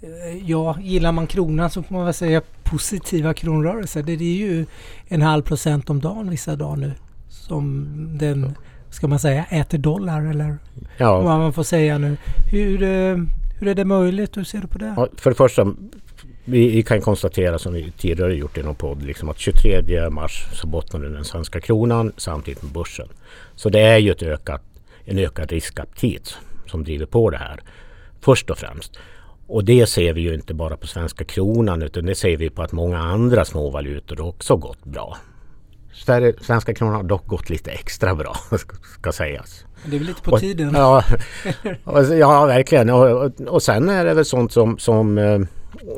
eh, 0.02 0.38
Ja, 0.46 0.78
gillar 0.82 1.12
man 1.12 1.28
kronan 1.28 1.70
så 1.70 1.84
får 1.84 1.96
man 1.96 2.06
väl 2.06 2.14
säga 2.14 2.42
positiva 2.64 3.34
kronrörelser. 3.34 4.04
Det 4.04 4.14
är 4.14 4.18
ju 4.18 4.66
en 5.08 5.22
halv 5.22 5.44
procent 5.44 5.90
om 5.90 6.02
dagen 6.02 6.30
vissa 6.30 6.56
dagar 6.56 6.76
nu 6.76 6.94
som 7.30 7.88
den 8.18 8.56
ska 8.96 9.08
man 9.08 9.20
säga, 9.20 9.46
äter 9.50 9.78
dollar 9.78 10.26
eller 10.26 10.58
ja. 10.98 11.22
vad 11.22 11.40
man 11.40 11.54
får 11.54 11.64
säga 11.64 11.98
nu. 11.98 12.18
Hur, 12.52 12.84
eh, 12.84 13.18
hur 13.60 13.68
är 13.68 13.76
det 13.76 13.86
möjligt? 13.86 14.38
Hur 14.38 14.44
ser 14.44 14.60
du 14.60 14.68
på 14.68 14.78
det? 14.78 14.94
Ja, 14.98 15.08
för 15.18 15.30
det 15.30 15.36
första, 15.36 15.74
vi, 16.46 16.70
vi, 16.70 16.84
kan 16.84 17.02
konstatera 17.02 17.60
som 17.60 17.74
vi 17.74 17.92
tidigare 17.92 18.36
gjort 18.36 18.58
i 18.58 18.64
någon 18.64 18.76
podd 18.76 19.04
liksom 19.04 19.30
att 19.30 19.40
23 19.40 20.10
mars 20.10 20.46
så 20.54 20.68
bottnade 20.68 21.10
den 21.10 21.26
svenska 21.26 21.62
kronan 21.62 22.12
samtidigt 22.18 22.64
med 22.64 22.72
börsen. 22.72 23.08
Så 23.56 23.70
det 23.70 23.80
är 23.80 23.98
ju 23.98 24.12
ett 24.12 24.24
ökat, 24.24 24.62
en 25.06 25.20
ökad 25.20 25.52
riskaptit 25.52 26.38
som 26.66 26.84
driver 26.84 27.06
på 27.06 27.30
det 27.30 27.38
här. 27.38 27.60
Först 28.22 28.50
och 28.50 28.58
främst. 28.58 29.00
Och 29.48 29.64
det 29.64 29.90
ser 29.90 30.14
vi 30.14 30.22
ju 30.22 30.34
inte 30.34 30.54
bara 30.54 30.78
på 30.78 30.88
svenska 30.88 31.24
kronan 31.26 31.82
utan 31.82 32.06
det 32.06 32.16
ser 32.16 32.38
vi 32.38 32.50
på 32.50 32.62
att 32.62 32.72
många 32.72 33.00
andra 33.00 33.46
småvalutor 33.46 34.22
också 34.22 34.56
gått 34.56 34.86
bra. 34.86 35.18
Svenska 36.42 36.74
kronan 36.74 36.96
har 36.96 37.04
dock 37.04 37.28
gått 37.28 37.50
lite 37.50 37.72
extra 37.72 38.16
bra 38.16 38.36
ska 39.00 39.12
sägas. 39.12 39.66
Det 39.86 39.96
är 39.96 40.00
väl 40.00 40.08
lite 40.08 40.22
på 40.22 40.32
och, 40.32 40.40
tiden? 40.40 40.72
Ja, 40.74 41.04
ja 42.20 42.46
verkligen. 42.46 42.90
Och, 42.90 43.32
och, 43.48 43.64
sen 43.64 43.90
är 43.90 44.06
det 44.06 44.14
väl 44.14 44.26
sånt 44.26 44.52
som, 44.52 44.78
som 44.78 45.18
eh, 45.18 45.40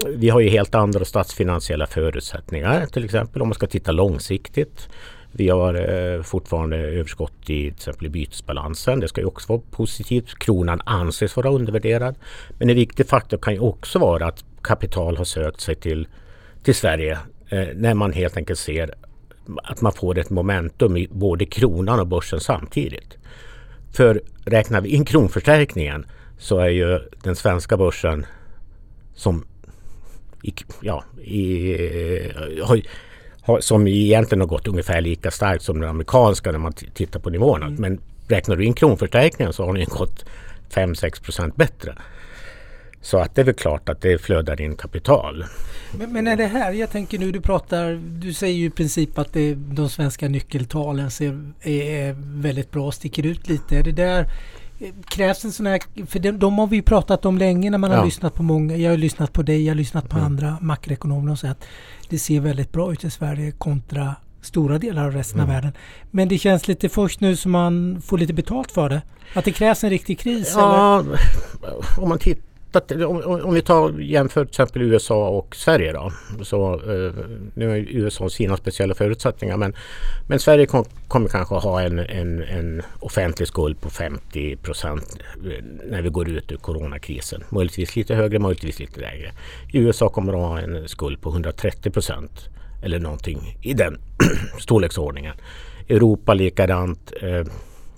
vi 0.08 0.30
har 0.30 0.40
ju 0.40 0.50
helt 0.50 0.76
andra 0.76 1.06
statsfinansiella 1.06 1.88
förutsättningar 1.88 2.86
till 2.86 3.06
exempel 3.06 3.42
om 3.42 3.48
man 3.48 3.56
ska 3.56 3.68
titta 3.68 3.92
långsiktigt. 3.92 4.90
Vi 5.32 5.50
har 5.50 5.74
eh, 5.74 6.22
fortfarande 6.22 6.78
överskott 6.78 7.42
i 7.42 7.46
till 7.46 7.74
exempel 7.74 8.06
i 8.06 8.10
bytesbalansen. 8.10 9.00
Det 9.00 9.08
ska 9.08 9.22
ju 9.22 9.28
också 9.28 9.54
vara 9.54 9.62
positivt. 9.72 10.40
Kronan 10.40 10.82
anses 10.86 11.36
vara 11.36 11.50
undervärderad. 11.50 12.16
Men 12.60 12.70
en 12.70 12.76
viktig 12.76 13.08
faktor 13.08 13.38
kan 13.38 13.54
ju 13.54 13.60
också 13.60 14.00
vara 14.00 14.28
att 14.28 14.46
kapital 14.62 15.18
har 15.18 15.26
sökt 15.26 15.62
sig 15.62 15.76
till, 15.76 16.08
till 16.64 16.76
Sverige 16.76 17.20
eh, 17.50 17.68
när 17.76 17.94
man 17.94 18.14
helt 18.14 18.38
enkelt 18.38 18.60
ser 18.60 18.94
att 19.64 19.82
man 19.82 19.94
får 19.94 20.18
ett 20.18 20.30
momentum 20.30 20.98
i 20.98 21.08
både 21.12 21.46
kronan 21.46 22.00
och 22.00 22.08
börsen 22.08 22.40
samtidigt. 22.40 23.18
För 23.94 24.22
räknar 24.46 24.82
vi 24.82 24.90
in 24.90 25.06
kronförstärkningen 25.06 26.06
så 26.38 26.60
är 26.60 26.70
ju 26.70 27.00
den 27.24 27.36
svenska 27.36 27.78
börsen 27.78 28.26
som 29.16 29.46
i, 30.44 30.54
ja, 30.82 31.04
i, 31.24 31.78
har, 32.64 32.82
har, 33.42 33.60
som 33.60 33.88
egentligen 33.88 34.42
har 34.42 34.48
gått 34.48 34.68
ungefär 34.68 35.02
lika 35.02 35.32
starkt 35.32 35.64
som 35.64 35.80
den 35.80 35.90
amerikanska 35.90 36.52
när 36.52 36.60
man 36.60 36.74
tittar 36.74 37.20
på 37.20 37.30
nivåerna. 37.30 37.66
Mm. 37.66 37.82
Men 37.82 38.00
räknar 38.28 38.56
du 38.56 38.66
in 38.66 38.74
kronförstärkningen 38.74 39.54
så 39.54 39.66
har 39.66 39.74
den 39.74 39.86
gått 39.86 40.26
5-6 40.74 41.24
procent 41.24 41.56
bättre. 41.56 41.96
Så 43.08 43.18
att 43.18 43.36
det 43.36 43.42
är 43.42 43.46
väl 43.46 43.54
klart 43.54 43.90
att 43.90 44.02
det 44.02 44.22
flödar 44.22 44.62
in 44.62 44.76
kapital. 44.76 45.46
Men, 45.98 46.14
men, 46.14 46.28
är 46.28 46.36
det 46.36 46.48
här, 46.48 46.72
jag 46.72 46.92
tänker 46.92 47.20
nu 47.20 47.32
du 47.32 47.42
pratar, 47.42 48.02
du 48.20 48.34
säger 48.34 48.56
ju 48.56 48.66
i 48.66 48.70
princip 48.70 49.18
att 49.18 49.34
det, 49.34 49.56
de 49.56 49.90
svenska 49.90 50.28
nyckeltalen 50.28 51.12
ser, 51.12 51.52
är 51.62 52.16
väldigt 52.42 52.72
bra, 52.72 52.92
sticker 52.92 53.26
ut 53.26 53.48
lite. 53.48 53.78
Är 53.78 53.84
det 53.84 53.92
där, 53.92 54.30
krävs 55.06 55.46
en 55.46 55.52
sån 55.52 55.66
här, 55.66 56.06
för 56.06 56.20
de, 56.20 56.32
de 56.32 56.60
har 56.60 56.68
vi 56.68 56.76
ju 56.76 56.82
pratat 56.82 57.26
om 57.26 57.38
länge 57.38 57.70
när 57.70 57.78
man 57.78 57.92
har 57.92 58.06
lyssnat 58.06 58.34
på 58.34 58.44
många, 58.44 58.76
jag 58.76 58.90
har 58.90 58.98
lyssnat 58.98 59.34
på 59.34 59.42
dig, 59.42 59.66
jag 59.66 59.72
har 59.72 59.78
lyssnat 59.78 60.10
på 60.10 60.18
mm. 60.18 60.26
andra 60.26 60.58
makroekonomer 60.62 61.32
och 61.32 61.40
så 61.40 61.48
att 61.48 61.64
det 62.10 62.20
ser 62.20 62.40
väldigt 62.40 62.72
bra 62.72 62.92
ut 62.92 63.04
i 63.04 63.10
Sverige 63.10 63.52
kontra 63.52 64.16
stora 64.42 64.78
delar 64.78 65.06
av 65.06 65.12
resten 65.12 65.40
mm. 65.40 65.50
av 65.50 65.56
världen. 65.56 65.72
Men 66.12 66.28
det 66.28 66.38
känns 66.38 66.68
lite 66.68 66.90
först 66.90 67.20
nu 67.20 67.36
som 67.36 67.52
man 67.52 68.02
får 68.02 68.18
lite 68.18 68.34
betalt 68.34 68.72
för 68.72 68.90
det. 68.90 69.02
Att 69.34 69.46
det 69.46 69.52
krävs 69.52 69.84
en 69.84 69.90
riktig 69.90 70.20
kris? 70.20 70.54
Ja, 70.56 71.00
eller? 71.00 71.20
om 72.00 72.10
man 72.10 72.20
tittar 72.20 72.48
om, 72.92 73.42
om 73.44 73.54
vi 73.54 73.62
tar 73.62 74.00
jämför 74.00 74.46
till 74.46 74.52
exempel 74.52 74.82
USA 74.82 75.30
och 75.30 75.56
Sverige 75.56 75.94
då. 75.94 76.12
Så, 76.42 76.74
eh, 76.74 77.14
nu 77.54 77.68
har 77.68 77.76
USA 77.76 78.30
sina 78.30 78.58
speciella 78.58 78.96
förutsättningar 78.96 79.58
men, 79.58 79.76
men 80.28 80.40
Sverige 80.40 80.66
kom, 80.66 80.86
kommer 81.08 81.28
kanske 81.30 81.56
ha 81.56 81.82
en, 81.82 82.00
en, 82.00 82.44
en 82.44 82.82
offentlig 83.00 83.48
skuld 83.48 83.82
på 83.82 83.90
50 83.90 84.56
procent 84.56 85.18
eh, 85.46 85.64
när 85.90 86.02
vi 86.02 86.10
går 86.10 86.30
ut 86.30 86.52
ur 86.52 86.58
coronakrisen. 86.58 87.44
Möjligtvis 87.50 87.96
lite 87.96 88.16
högre, 88.16 88.40
möjligtvis 88.40 88.80
lite 88.80 89.00
lägre. 89.00 89.32
USA 89.74 90.10
kommer 90.10 90.34
att 90.34 90.50
ha 90.50 90.60
en 90.60 90.88
skuld 90.88 91.22
på 91.22 91.30
130 91.30 91.92
procent 91.92 92.50
eller 92.84 93.00
någonting 93.00 93.58
i 93.62 93.74
den 93.74 94.00
storleksordningen. 94.60 95.34
Europa 95.90 96.34
likadant. 96.34 97.14
Eh, 97.22 97.44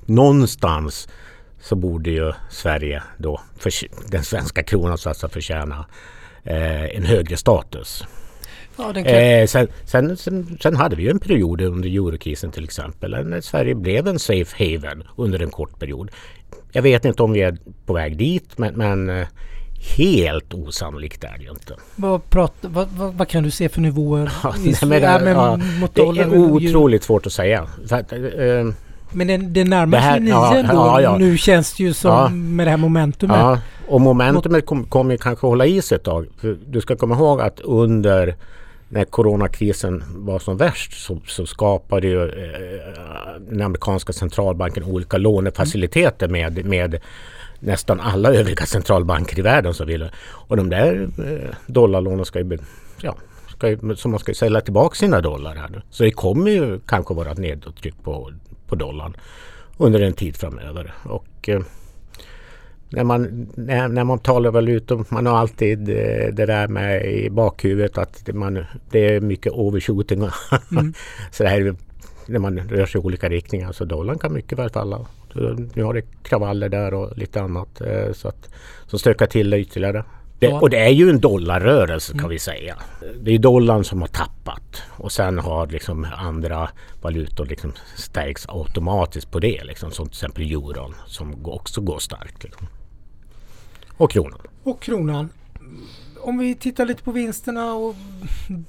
någonstans 0.05 1.07
så 1.62 1.75
borde 1.75 2.10
ju 2.10 2.32
Sverige 2.50 3.04
då, 3.18 3.42
för, 3.58 3.72
den 4.12 4.24
svenska 4.24 4.63
kronan 4.63 4.98
så 4.98 5.10
att 5.10 5.18
säga 5.18 5.30
förtjäna 5.30 5.86
eh, 6.44 6.96
en 6.96 7.06
högre 7.06 7.38
status. 7.38 8.04
Ja, 8.78 8.94
kan... 8.94 9.06
eh, 9.06 9.46
sen, 9.48 9.68
sen, 9.86 10.18
sen, 10.18 10.58
sen, 10.62 10.75
hade 10.75 10.96
vi 10.96 11.04
ju 11.04 11.10
en 11.10 11.20
period 11.20 11.62
under 11.62 11.89
eurokrisen 11.89 12.51
till 12.51 12.63
exempel 12.63 13.25
när 13.25 13.42
Sverige 13.42 13.75
blev 13.75 14.08
en 14.08 14.20
safe 14.20 14.63
haven 14.63 15.04
under 15.16 15.42
en 15.42 15.51
kort 15.51 15.80
period. 15.80 16.12
Jag 16.72 16.82
vet 16.82 17.06
inte 17.06 17.24
om 17.24 17.32
vi 17.32 17.42
är 17.42 17.58
på 17.86 17.94
väg 17.94 18.18
dit 18.18 18.58
men, 18.58 18.74
men 18.74 19.10
eh, 19.10 19.28
helt 19.98 20.54
osannolikt 20.54 21.24
är 21.24 21.38
det 21.38 21.44
ju 21.44 21.50
inte. 21.50 21.75
Vad, 21.96 22.30
prat, 22.30 22.54
vad, 22.62 22.88
vad, 22.89 23.13
vad, 23.13 23.28
kan 23.28 23.44
du 23.44 23.51
se 23.51 23.70
för 23.70 23.82
nivåer? 23.82 24.32
Ja, 24.44 24.54
nej, 24.58 24.75
men, 25.22 25.36
ja, 25.36 25.60
det 25.94 26.01
är 26.01 26.38
otroligt 26.38 27.04
svårt 27.04 27.25
att 27.25 27.34
säga. 27.34 27.68
För 27.88 27.96
att, 27.96 28.12
eh, 28.13 28.20
men 29.12 29.28
det, 29.28 29.38
det 29.38 29.63
närmar 29.63 30.01
sig 30.01 30.20
nio 30.20 30.30
ja, 30.30 30.63
då. 30.63 30.74
Ja, 30.74 31.01
ja. 31.01 31.18
Nu 31.18 31.38
känns 31.38 31.74
det 31.74 31.84
ju 31.84 31.94
som 31.94 32.56
med 32.56 32.68
det 32.68 32.72
här 32.72 32.78
momentumet. 32.78 33.38
Ja, 33.38 33.60
och 33.88 34.01
momentumet 34.01 34.66
kommer 34.66 34.86
kom 34.86 35.18
kanske 35.18 35.48
hålla 35.48 35.66
i 35.66 35.82
sig 35.82 35.96
ett 35.96 36.04
tag. 36.04 36.28
För 36.42 36.58
du 36.68 36.82
ska 36.82 36.96
komma 36.96 37.16
ihåg 37.16 37.42
att 37.42 37.60
under 37.60 38.36
när 38.89 39.06
coronakrisen 39.06 40.04
var 40.08 40.39
som 40.39 40.58
värst 40.58 41.06
så, 41.06 41.22
så 41.28 41.46
skapade 41.46 42.08
ju 42.08 42.24
eh, 42.24 43.42
den 43.50 43.62
amerikanska 43.62 44.13
centralbanken 44.13 44.84
olika 44.84 45.18
lånefaciliteter 45.18 46.28
med, 46.28 46.66
med 46.66 47.00
nästan 47.60 48.00
alla 48.00 48.34
övriga 48.34 48.66
centralbanker 48.66 49.39
i 49.39 49.42
världen 49.42 49.74
som 49.74 49.88
ville. 49.88 50.12
Och 50.20 50.58
de 50.58 50.70
där 50.70 51.10
eh, 51.18 51.56
dollarlånen 51.68 52.25
ska 52.25 52.39
ju, 52.39 52.58
ja, 53.01 53.16
ska 53.48 53.70
ju, 53.70 53.96
så 53.96 54.08
man 54.08 54.20
ska 54.20 54.32
ju 54.32 54.36
sälja 54.36 54.62
tillbaka 54.62 54.96
sina 54.96 55.22
dollar 55.22 55.56
här. 55.56 55.84
Så 55.89 56.04
det 56.04 56.12
kommer 56.12 56.51
ju 56.51 56.80
kanske 56.80 57.13
vara 57.13 57.32
ett 57.32 57.38
nedåttryck 57.38 58.04
på 58.04 58.32
på 58.69 58.75
dollarn 58.75 59.17
under 59.77 60.01
en 60.01 60.13
tid 60.13 60.38
framöver. 60.38 60.93
Och 61.03 61.49
eh, 61.49 61.61
när, 62.89 63.03
man, 63.03 63.47
när, 63.55 63.88
när 63.88 64.03
man 64.03 64.19
talar 64.19 64.51
valutor, 64.51 65.05
man 65.09 65.25
har 65.25 65.38
alltid 65.38 65.89
eh, 65.89 66.33
det 66.33 66.45
där 66.45 66.67
med 66.67 67.05
i 67.05 67.29
bakhuvudet 67.29 67.97
att 67.97 68.25
det, 68.25 68.33
man, 68.33 68.65
det 68.91 69.15
är 69.15 69.21
mycket 69.21 69.53
overshooting. 69.53 70.19
Mm. 70.71 70.93
så 71.31 71.43
det 71.43 71.49
här, 71.49 71.75
när 72.27 72.39
man 72.39 72.59
rör 72.59 72.85
sig 72.85 73.01
i 73.01 73.03
olika 73.03 73.29
riktningar 73.29 73.71
så 73.71 73.85
dollarn 73.85 74.19
kan 74.19 74.33
mycket 74.33 74.59
väl 74.59 74.69
falla. 74.69 75.05
Nu 75.73 75.83
har 75.83 75.93
det 75.93 76.01
kravaller 76.23 76.69
där 76.69 76.93
och 76.93 77.17
lite 77.17 77.41
annat 77.41 77.81
eh, 77.81 78.11
så 78.13 78.27
att, 78.27 78.49
som 78.88 78.99
stökar 78.99 79.25
till 79.25 79.49
det 79.49 79.59
ytterligare. 79.59 80.03
Det, 80.39 80.53
och 80.53 80.69
det 80.69 80.77
är 80.77 80.89
ju 80.89 81.10
en 81.10 81.19
dollarrörelse 81.19 82.12
kan 82.12 82.19
mm. 82.19 82.29
vi 82.29 82.39
säga. 82.39 82.75
Det 83.22 83.31
är 83.31 83.39
dollarn 83.39 83.84
som 83.84 84.01
har 84.01 84.08
tappat 84.08 84.81
och 84.89 85.12
sen 85.12 85.39
har 85.39 85.67
liksom 85.67 86.08
andra 86.17 86.69
valutor 87.01 87.46
liksom 87.46 87.74
stärks 87.96 88.46
automatiskt 88.50 89.31
på 89.31 89.39
det. 89.39 89.63
Liksom, 89.63 89.91
som 89.91 90.05
till 90.05 90.13
exempel 90.13 90.51
euron 90.51 90.96
som 91.05 91.46
också 91.46 91.81
går 91.81 92.00
starkt. 92.00 92.43
Liksom. 92.43 92.67
Och 93.98 94.12
kronan. 94.12 94.39
Och 94.63 94.81
kronan. 94.81 95.29
Om 96.22 96.38
vi 96.38 96.55
tittar 96.55 96.86
lite 96.86 97.03
på 97.03 97.12
vinsterna 97.12 97.74
och 97.74 97.96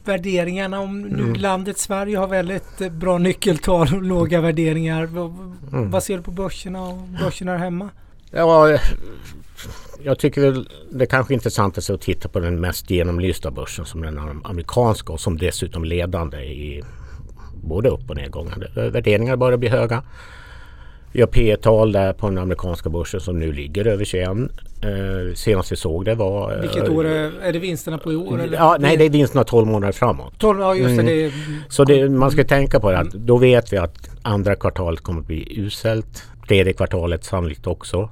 värderingarna. 0.05 0.81
Om 0.81 1.03
nu 1.03 1.23
mm. 1.23 1.35
landet 1.35 1.79
Sverige 1.79 2.19
har 2.19 2.27
väldigt 2.27 2.93
bra 2.93 3.19
nyckeltal 3.19 3.95
och 3.95 4.03
låga 4.03 4.41
värderingar. 4.41 5.03
Mm. 5.05 5.91
Vad 5.91 6.03
ser 6.03 6.17
du 6.17 6.23
på 6.23 6.31
börserna 6.31 6.83
och 6.83 6.97
börserna 6.97 7.53
här 7.53 7.59
hemma? 7.59 7.89
Ja, 8.31 8.79
jag 10.03 10.19
tycker 10.19 10.41
väl 10.41 10.69
det 10.91 11.05
är 11.05 11.07
kanske 11.07 11.35
är 11.35 11.95
att 11.95 12.01
titta 12.01 12.29
på 12.29 12.41
den 12.41 12.61
mest 12.61 12.91
genomlysta 12.91 13.51
börsen 13.51 13.85
som 13.85 14.03
den 14.03 14.19
amerikanska 14.45 15.13
och 15.13 15.21
som 15.21 15.39
dessutom 15.39 15.85
ledande 15.85 16.39
i 16.39 16.83
både 17.63 17.89
upp 17.89 18.11
och 18.11 18.17
nedgångar. 18.17 18.91
Värderingar 18.91 19.37
börjar 19.37 19.59
bli 19.59 19.69
höga. 19.69 20.03
Vi 21.13 21.21
har 21.21 21.29
P 21.29 21.57
tal 21.57 21.93
där 21.93 22.13
på 22.13 22.29
den 22.29 22.39
amerikanska 22.39 22.91
börsen 22.91 23.21
som 23.21 23.39
nu 23.39 23.53
ligger 23.53 23.87
över 23.87 24.05
21. 24.05 24.29
Eh, 24.29 25.35
senast 25.35 25.73
vi 25.73 25.77
såg 25.77 26.05
det 26.05 26.15
var... 26.15 26.53
Eh, 26.53 26.61
Vilket 26.61 26.89
år 26.89 27.07
är, 27.07 27.33
är 27.43 27.53
det 27.53 27.59
vinsterna 27.59 27.99
på 27.99 28.13
i 28.13 28.17
år? 28.17 28.41
Eller? 28.41 28.57
Ja, 28.57 28.77
nej, 28.81 28.97
det 28.97 29.05
är 29.05 29.11
vinsterna 29.11 29.45
12 29.45 29.67
månader 29.67 29.93
framåt. 29.93 30.33
12, 30.39 30.61
ja, 30.61 30.75
just 30.75 30.97
det. 30.97 31.03
Mm. 31.03 31.07
det 31.07 31.33
Så 31.69 31.85
det, 31.85 32.09
man 32.09 32.31
ska 32.31 32.45
tänka 32.45 32.81
på 32.81 32.91
det 32.91 32.99
att 32.99 33.11
då 33.11 33.37
vet 33.37 33.73
vi 33.73 33.77
att 33.77 34.11
andra 34.23 34.55
kvartalet 34.55 35.01
kommer 35.01 35.21
att 35.21 35.27
bli 35.27 35.61
uselt. 35.61 36.25
Tredje 36.49 36.73
kvartalet 36.73 37.25
sannolikt 37.25 37.67
också. 37.67 38.11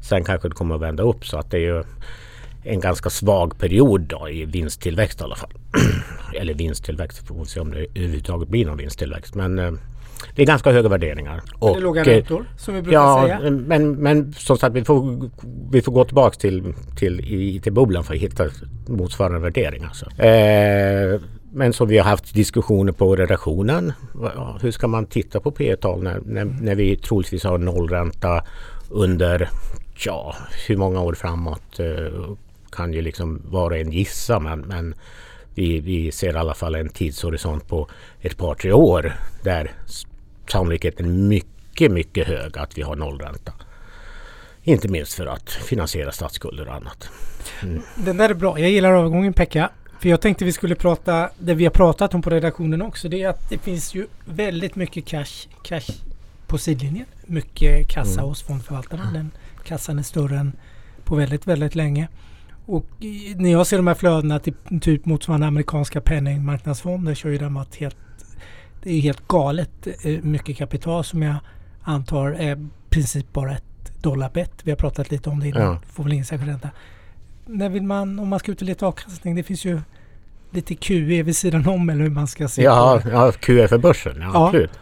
Sen 0.00 0.24
kanske 0.24 0.48
det 0.48 0.54
kommer 0.54 0.74
att 0.74 0.80
vända 0.80 1.02
upp 1.02 1.26
så 1.26 1.38
att 1.38 1.50
det 1.50 1.56
är 1.56 1.60
ju 1.60 1.82
en 2.62 2.80
ganska 2.80 3.10
svag 3.10 3.58
period 3.58 4.00
då 4.00 4.28
i 4.28 4.44
vinsttillväxt 4.44 5.20
i 5.20 5.24
alla 5.24 5.36
fall. 5.36 5.50
Eller 6.40 6.54
vinsttillväxt, 6.54 7.26
får 7.26 7.34
vi 7.34 7.46
se 7.46 7.60
om 7.60 7.70
det 7.70 7.86
överhuvudtaget 7.94 8.48
blir 8.48 8.66
någon 8.66 8.76
vinsttillväxt. 8.76 9.34
Men 9.34 9.58
eh, 9.58 9.72
det 10.34 10.42
är 10.42 10.46
ganska 10.46 10.72
höga 10.72 10.88
värderingar. 10.88 11.42
Och, 11.58 11.74
det 11.74 11.80
låga 11.80 12.04
räntor 12.04 12.44
som 12.56 12.74
vi 12.74 12.82
brukar 12.82 12.98
ja, 12.98 13.24
säga. 13.26 13.50
Men, 13.50 13.92
men 13.92 14.32
som 14.32 14.58
sagt 14.58 14.76
vi 14.76 14.84
får, 14.84 15.30
vi 15.70 15.82
får 15.82 15.92
gå 15.92 16.04
tillbaka 16.04 16.38
till, 16.38 16.74
till 16.96 17.20
IT-bubblan 17.20 18.04
för 18.04 18.14
att 18.14 18.20
hitta 18.20 18.44
motsvarande 18.86 19.38
värderingar. 19.38 19.90
Så. 19.92 20.22
Eh, 20.22 21.20
men 21.52 21.72
som 21.72 21.88
vi 21.88 21.98
har 21.98 22.04
haft 22.04 22.34
diskussioner 22.34 22.92
på 22.92 23.16
redaktionen. 23.16 23.92
Hur 24.60 24.70
ska 24.70 24.88
man 24.88 25.06
titta 25.06 25.40
på 25.40 25.50
P 25.50 25.76
tal 25.76 26.02
när, 26.02 26.20
när, 26.24 26.44
när 26.44 26.74
vi 26.74 26.96
troligtvis 26.96 27.44
har 27.44 27.58
nollränta 27.58 28.44
under 28.90 29.48
ja, 30.06 30.36
hur 30.68 30.76
många 30.76 31.00
år 31.00 31.14
framåt 31.14 31.80
eh, 31.80 32.34
kan 32.70 32.92
ju 32.92 33.02
liksom 33.02 33.42
var 33.44 33.70
och 33.70 33.76
en 33.76 33.92
gissa 33.92 34.40
men, 34.40 34.60
men 34.60 34.94
vi, 35.54 35.80
vi 35.80 36.12
ser 36.12 36.34
i 36.34 36.36
alla 36.36 36.54
fall 36.54 36.74
en 36.74 36.88
tidshorisont 36.88 37.68
på 37.68 37.88
ett 38.20 38.36
par 38.36 38.54
tre 38.54 38.72
år 38.72 39.16
där 39.42 39.72
sannolikheten 40.48 41.06
är 41.06 41.10
mycket, 41.10 41.92
mycket 41.92 42.26
hög 42.26 42.58
att 42.58 42.78
vi 42.78 42.82
har 42.82 42.96
nollränta. 42.96 43.52
Inte 44.62 44.88
minst 44.88 45.14
för 45.14 45.26
att 45.26 45.50
finansiera 45.50 46.12
statsskulder 46.12 46.68
och 46.68 46.74
annat. 46.74 47.08
Mm. 47.62 47.82
Den 47.96 48.16
där 48.16 48.30
är 48.30 48.34
bra. 48.34 48.58
Jag 48.58 48.70
gillar 48.70 48.92
övergången 48.92 49.32
Pekka. 49.32 49.70
För 50.00 50.08
jag 50.08 50.20
tänkte 50.20 50.44
vi 50.44 50.52
skulle 50.52 50.74
prata, 50.74 51.30
det 51.38 51.54
vi 51.54 51.64
har 51.64 51.70
pratat 51.70 52.14
om 52.14 52.22
på 52.22 52.30
redaktionen 52.30 52.82
också, 52.82 53.08
det 53.08 53.22
är 53.22 53.28
att 53.28 53.50
det 53.50 53.58
finns 53.58 53.94
ju 53.94 54.06
väldigt 54.24 54.76
mycket 54.76 55.06
cash, 55.06 55.48
cash 55.62 55.92
på 56.46 56.58
sidlinjen. 56.58 57.06
Mycket 57.26 57.88
kassa 57.88 58.12
mm. 58.12 58.24
hos 58.24 58.42
fondförvaltarna. 58.42 59.10
Den 59.12 59.30
kassan 59.64 59.98
är 59.98 60.02
större 60.02 60.38
än 60.38 60.52
på 61.04 61.16
väldigt, 61.16 61.46
väldigt 61.46 61.74
länge. 61.74 62.08
Och 62.66 62.86
när 63.36 63.52
jag 63.52 63.66
ser 63.66 63.76
de 63.76 63.86
här 63.86 63.94
flödena 63.94 64.38
till 64.38 64.54
typ 64.80 65.04
motsvarande 65.04 65.46
amerikanska 65.46 66.00
penningmarknadsfonder 66.00 67.14
så 67.14 67.28
är 67.28 67.38
det 67.38 67.48
varit 67.48 67.76
helt 67.76 67.96
det 68.82 68.90
är 68.90 69.00
helt 69.00 69.28
galet 69.28 69.86
eh, 70.02 70.22
mycket 70.22 70.56
kapital 70.56 71.04
som 71.04 71.22
jag 71.22 71.36
antar 71.82 72.30
är 72.30 72.56
i 72.56 72.68
princip 72.90 73.32
bara 73.32 73.52
ett 73.52 74.02
dollarbett. 74.02 74.52
Vi 74.62 74.70
har 74.70 74.76
pratat 74.76 75.10
lite 75.10 75.30
om 75.30 75.40
det 75.40 75.48
innan. 75.48 75.62
Ja. 75.62 75.80
Får 75.92 76.04
väl 76.04 76.12
ingen 76.12 76.24
särskild 76.24 76.50
ränta. 76.50 76.70
När 77.46 77.68
vill 77.68 77.82
man, 77.82 78.18
om 78.18 78.28
man 78.28 78.38
ska 78.38 78.52
ut 78.52 78.60
och 78.60 78.66
leta 78.66 78.86
avkastning, 78.86 79.36
det 79.36 79.42
finns 79.42 79.64
ju 79.64 79.80
lite 80.50 80.74
QE 80.74 81.22
vid 81.22 81.36
sidan 81.36 81.68
om 81.68 81.90
eller 81.90 82.02
hur 82.02 82.10
man 82.10 82.26
ska 82.26 82.48
se 82.48 82.62
ja, 82.62 83.00
på 83.02 83.08
det. 83.08 83.14
Ja, 83.14 83.32
QE 83.32 83.68
för 83.68 83.78
börsen, 83.78 84.16
ja, 84.20 84.30
ja. 84.34 84.46
absolut. 84.46 84.78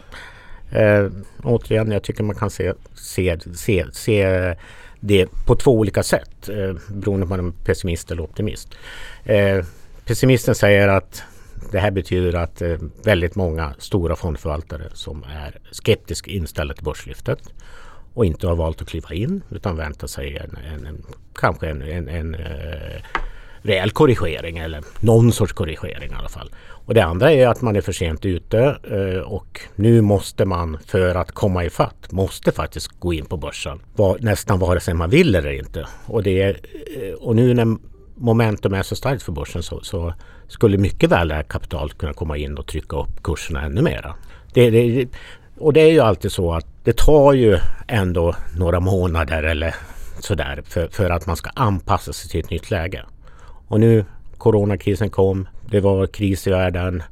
Eh, 0.70 1.06
återigen, 1.42 1.90
jag 1.90 2.02
tycker 2.02 2.22
man 2.22 2.36
kan 2.36 2.50
se, 2.50 2.72
se, 2.94 3.38
se, 3.54 3.84
se 3.92 4.54
det 5.00 5.28
på 5.46 5.54
två 5.54 5.72
olika 5.72 6.02
sätt 6.02 6.48
eh, 6.48 6.74
beroende 6.88 7.26
på 7.26 7.34
om 7.34 7.40
man 7.40 7.46
är 7.46 7.64
pessimist 7.64 8.10
eller 8.10 8.22
optimist. 8.22 8.74
Eh, 9.24 9.64
pessimisten 10.04 10.54
säger 10.54 10.88
att 10.88 11.22
det 11.72 11.78
här 11.78 11.90
betyder 11.90 12.38
att 12.38 12.62
eh, 12.62 12.78
väldigt 13.04 13.34
många 13.34 13.74
stora 13.78 14.16
fondförvaltare 14.16 14.90
som 14.92 15.22
är 15.22 15.58
skeptiskt 15.72 16.26
inställda 16.26 16.74
till 16.74 16.84
börslyftet 16.84 17.52
och 18.14 18.24
inte 18.24 18.46
har 18.46 18.56
valt 18.56 18.82
att 18.82 18.88
kliva 18.88 19.14
in 19.14 19.42
utan 19.50 19.76
väntar 19.76 20.06
sig 20.06 20.36
en, 20.36 20.56
en, 20.56 20.86
en 20.86 21.04
kanske 21.34 21.68
en, 21.68 21.82
en, 21.82 22.08
en 22.08 22.34
eh, 22.34 23.02
rejäl 23.62 23.90
korrigering 23.90 24.58
eller 24.58 24.82
någon 25.00 25.32
sorts 25.32 25.52
korrigering 25.52 26.10
i 26.12 26.14
alla 26.14 26.28
fall. 26.28 26.50
Och 26.88 26.94
det 26.94 27.04
andra 27.04 27.32
är 27.32 27.46
att 27.46 27.62
man 27.62 27.76
är 27.76 27.80
för 27.80 27.92
sent 27.92 28.26
ute 28.26 28.78
eh, 28.90 29.20
och 29.20 29.60
nu 29.74 30.00
måste 30.00 30.44
man 30.44 30.78
för 30.86 31.14
att 31.14 31.32
komma 31.32 31.64
ifatt 31.64 32.12
måste 32.12 32.52
faktiskt 32.52 33.00
gå 33.00 33.12
in 33.12 33.26
på 33.26 33.36
börsen. 33.36 33.80
Var, 33.96 34.18
nästan 34.20 34.58
vare 34.58 34.80
sig 34.80 34.94
man 34.94 35.10
vill 35.10 35.34
eller 35.34 35.52
inte. 35.52 35.86
Och, 36.06 36.22
det 36.22 36.42
är, 36.42 36.60
eh, 36.96 37.12
och 37.12 37.36
nu 37.36 37.54
när 37.54 37.76
momentum 38.14 38.74
är 38.74 38.82
så 38.82 38.96
starkt 38.96 39.22
för 39.22 39.32
börsen 39.32 39.62
så, 39.62 39.80
så 39.80 40.14
skulle 40.48 40.78
mycket 40.78 41.10
väl 41.10 41.28
det 41.28 41.34
här 41.34 41.42
kapitalet 41.42 41.98
kunna 41.98 42.12
komma 42.12 42.36
in 42.36 42.58
och 42.58 42.66
trycka 42.66 42.96
upp 42.96 43.22
kurserna 43.22 43.62
ännu 43.62 43.82
mera. 43.82 44.14
Det, 44.54 44.70
det, 44.70 45.08
och 45.58 45.72
det 45.72 45.80
är 45.80 45.90
ju 45.90 46.00
alltid 46.00 46.32
så 46.32 46.52
att 46.52 46.66
det 46.84 46.96
tar 46.96 47.32
ju 47.32 47.58
ändå 47.88 48.34
några 48.56 48.80
månader 48.80 49.42
eller 49.42 49.74
sådär 50.20 50.62
för, 50.66 50.88
för 50.88 51.10
att 51.10 51.26
man 51.26 51.36
ska 51.36 51.50
anpassa 51.54 52.12
sig 52.12 52.30
till 52.30 52.40
ett 52.40 52.50
nytt 52.50 52.70
läge. 52.70 53.04
Och 53.68 53.80
nu 53.80 54.04
coronakrisen 54.38 55.10
kom, 55.10 55.48
det 55.70 55.80
var 55.80 56.06
kris 56.06 56.46
i 56.46 56.50
världen. 56.50 57.02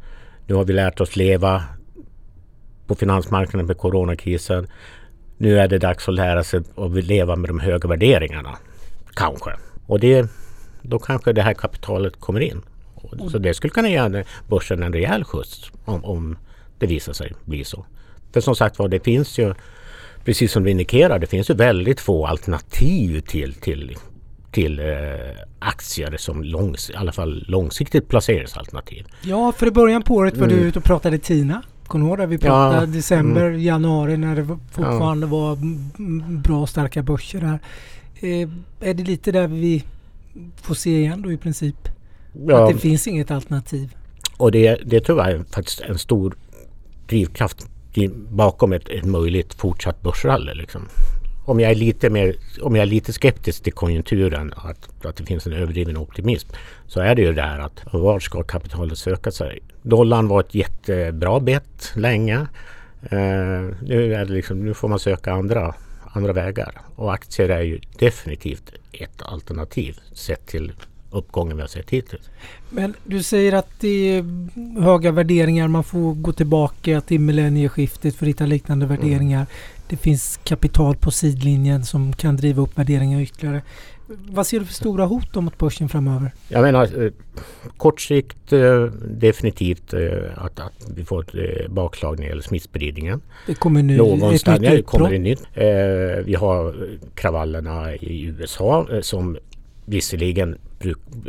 Nu 0.46 0.54
har 0.54 0.64
vi 0.64 0.72
lärt 0.72 1.00
oss 1.00 1.16
leva 1.16 1.62
på 2.86 2.94
finansmarknaden 2.94 3.66
med 3.66 3.78
coronakrisen. 3.78 4.66
Nu 5.36 5.58
är 5.58 5.68
det 5.68 5.78
dags 5.78 6.08
att 6.08 6.14
lära 6.14 6.44
sig 6.44 6.60
att 6.76 7.04
leva 7.04 7.36
med 7.36 7.50
de 7.50 7.60
höga 7.60 7.88
värderingarna. 7.88 8.56
Kanske. 9.14 9.50
Och 9.86 10.00
det, 10.00 10.28
då 10.82 10.98
kanske 10.98 11.32
det 11.32 11.42
här 11.42 11.54
kapitalet 11.54 12.20
kommer 12.20 12.40
in. 12.40 12.62
Så 13.30 13.38
det 13.38 13.54
skulle 13.54 13.70
kunna 13.70 13.88
ge 13.88 14.24
börsen 14.48 14.82
en 14.82 14.92
rejäl 14.92 15.24
skjuts 15.24 15.70
om, 15.84 16.04
om 16.04 16.38
det 16.78 16.86
visar 16.86 17.12
sig 17.12 17.32
bli 17.44 17.64
så. 17.64 17.86
För 18.32 18.40
som 18.40 18.56
sagt 18.56 18.78
var, 18.78 18.88
det 18.88 19.04
finns 19.04 19.38
ju, 19.38 19.54
precis 20.24 20.52
som 20.52 20.64
du 20.64 20.70
indikerar, 20.70 21.18
det 21.18 21.26
finns 21.26 21.50
ju 21.50 21.54
väldigt 21.54 22.00
få 22.00 22.26
alternativ 22.26 23.20
till, 23.20 23.54
till, 23.54 23.96
till 24.50 24.80
eh, 24.80 24.86
aktier 25.58 26.16
som 26.16 26.44
långs, 26.44 26.90
i 26.90 26.94
alla 26.94 27.12
fall 27.12 27.44
långsiktigt 27.48 28.08
placeringsalternativ. 28.08 29.06
Ja, 29.22 29.52
för 29.52 29.66
i 29.66 29.70
början 29.70 30.02
på 30.02 30.14
året 30.14 30.36
var 30.36 30.46
mm. 30.46 30.58
du 30.58 30.64
ute 30.64 30.78
och 30.78 30.84
pratade 30.84 31.18
TINA. 31.18 31.62
Kommer 31.86 32.04
du 32.04 32.08
ihåg 32.08 32.18
det? 32.18 32.26
Vi 32.26 32.38
pratade 32.38 32.80
ja, 32.80 32.86
december, 32.86 33.48
mm. 33.48 33.62
januari 33.62 34.16
när 34.16 34.36
det 34.36 34.58
fortfarande 34.70 35.26
ja. 35.26 35.30
var 35.30 35.58
bra 36.42 36.66
starka 36.66 37.02
börser 37.02 37.40
där. 37.40 37.58
Eh, 38.20 38.48
är 38.80 38.94
det 38.94 39.02
lite 39.02 39.32
där 39.32 39.48
vi 39.48 39.84
får 40.62 40.74
se 40.74 40.98
igen 40.98 41.22
då 41.22 41.32
i 41.32 41.36
princip? 41.36 41.88
Ja. 42.46 42.62
Att 42.62 42.74
det 42.74 42.78
finns 42.78 43.06
inget 43.06 43.30
alternativ? 43.30 43.96
Och 44.36 44.52
det, 44.52 44.80
det 44.84 45.00
tror 45.00 45.18
jag 45.18 45.30
är 45.30 45.44
faktiskt 45.50 45.80
en 45.80 45.98
stor 45.98 46.34
drivkraft 47.06 47.66
bakom 48.28 48.72
ett, 48.72 48.88
ett 48.88 49.04
möjligt 49.04 49.54
fortsatt 49.54 50.02
börsrally. 50.02 50.54
Liksom. 50.54 50.88
Om, 51.46 51.60
jag 51.60 51.70
är 51.70 51.74
lite 51.74 52.10
mer, 52.10 52.36
om 52.62 52.76
jag 52.76 52.82
är 52.82 52.86
lite 52.86 53.12
skeptisk 53.12 53.62
till 53.62 53.72
konjunkturen, 53.72 54.52
att, 54.56 55.06
att 55.06 55.16
det 55.16 55.24
finns 55.24 55.46
en 55.46 55.52
överdriven 55.52 55.96
optimism, 55.96 56.48
så 56.86 57.00
är 57.00 57.14
det 57.14 57.22
ju 57.22 57.32
det 57.32 57.42
här 57.42 57.58
att 57.58 57.84
var 57.92 58.20
ska 58.20 58.42
kapitalet 58.42 58.98
söka 58.98 59.30
sig? 59.30 59.60
Dollarn 59.82 60.28
var 60.28 60.40
ett 60.40 60.54
jättebra 60.54 61.40
bett 61.40 61.92
länge. 61.94 62.46
Uh, 63.12 63.74
nu, 63.82 64.24
liksom, 64.28 64.64
nu 64.64 64.74
får 64.74 64.88
man 64.88 64.98
söka 64.98 65.32
andra, 65.32 65.74
andra 66.12 66.32
vägar 66.32 66.80
och 66.96 67.14
aktier 67.14 67.48
är 67.48 67.62
ju 67.62 67.80
definitivt 67.98 68.72
ett 68.92 69.22
alternativ 69.22 69.98
sett 70.12 70.46
till 70.46 70.72
uppgången 71.10 71.56
vi 71.56 71.62
har 71.62 71.68
sett 71.68 71.90
hittills. 71.90 72.30
Men 72.70 72.94
du 73.04 73.22
säger 73.22 73.52
att 73.52 73.70
det 73.80 73.88
är 73.88 74.24
höga 74.80 75.12
värderingar, 75.12 75.68
man 75.68 75.84
får 75.84 76.14
gå 76.14 76.32
tillbaka 76.32 77.00
till 77.00 77.20
millennieskiftet 77.20 78.16
för 78.16 78.26
att 78.26 78.30
hitta 78.30 78.46
liknande 78.46 78.86
mm. 78.86 78.96
värderingar. 78.96 79.40
Mm. 79.40 79.46
Det 79.88 79.96
finns 79.96 80.40
kapital 80.44 80.96
på 80.96 81.10
sidlinjen 81.10 81.84
som 81.84 82.12
kan 82.12 82.36
driva 82.36 82.62
upp 82.62 82.78
värderingar 82.78 83.20
ytterligare. 83.20 83.62
Vad 84.08 84.46
ser 84.46 84.60
du 84.60 84.66
för 84.66 84.74
stora 84.74 85.04
hot 85.04 85.34
mot 85.34 85.58
börsen 85.58 85.88
framöver? 85.88 86.34
Jag 86.48 86.62
menar 86.62 87.04
eh, 87.04 87.12
kort 87.76 88.00
sikt 88.00 88.52
eh, 88.52 88.82
definitivt 89.08 89.92
eh, 89.92 90.00
att, 90.36 90.60
att, 90.60 90.86
vi 90.94 91.04
får 91.04 91.22
ett 91.22 91.34
eh, 91.34 91.68
bakslag 91.68 92.18
när 92.18 92.24
det 92.24 92.28
gäller 92.28 92.42
smittspridningen. 92.42 93.20
Det 93.46 93.54
kommer 93.54 93.82
nu 93.82 93.96
Någonstans, 93.96 94.62
ett 94.62 94.72
nytt 94.72 94.86
kommer 94.86 95.10
det 95.10 95.18
nytt. 95.18 95.42
Eh, 95.54 96.24
vi 96.24 96.34
har 96.34 96.74
kravallerna 97.14 97.94
i 97.94 98.22
USA 98.22 98.86
eh, 98.92 99.00
som 99.00 99.38
visserligen 99.84 100.58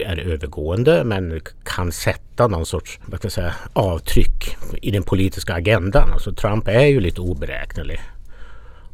är 0.06 0.20
övergående 0.20 1.04
men 1.04 1.42
kan 1.64 1.92
sätta 1.92 2.48
någon 2.48 2.66
sorts 2.66 3.00
vad 3.06 3.20
ska 3.20 3.26
jag 3.26 3.32
säga, 3.32 3.54
avtryck 3.74 4.58
i 4.82 4.92
den 4.92 5.04
politiska 5.04 5.54
agendan. 5.54 6.10
Alltså 6.14 6.34
Trump 6.34 6.68
är 6.68 6.86
ju 6.86 7.00
lite 7.00 7.22
oberäknelig. 7.22 8.00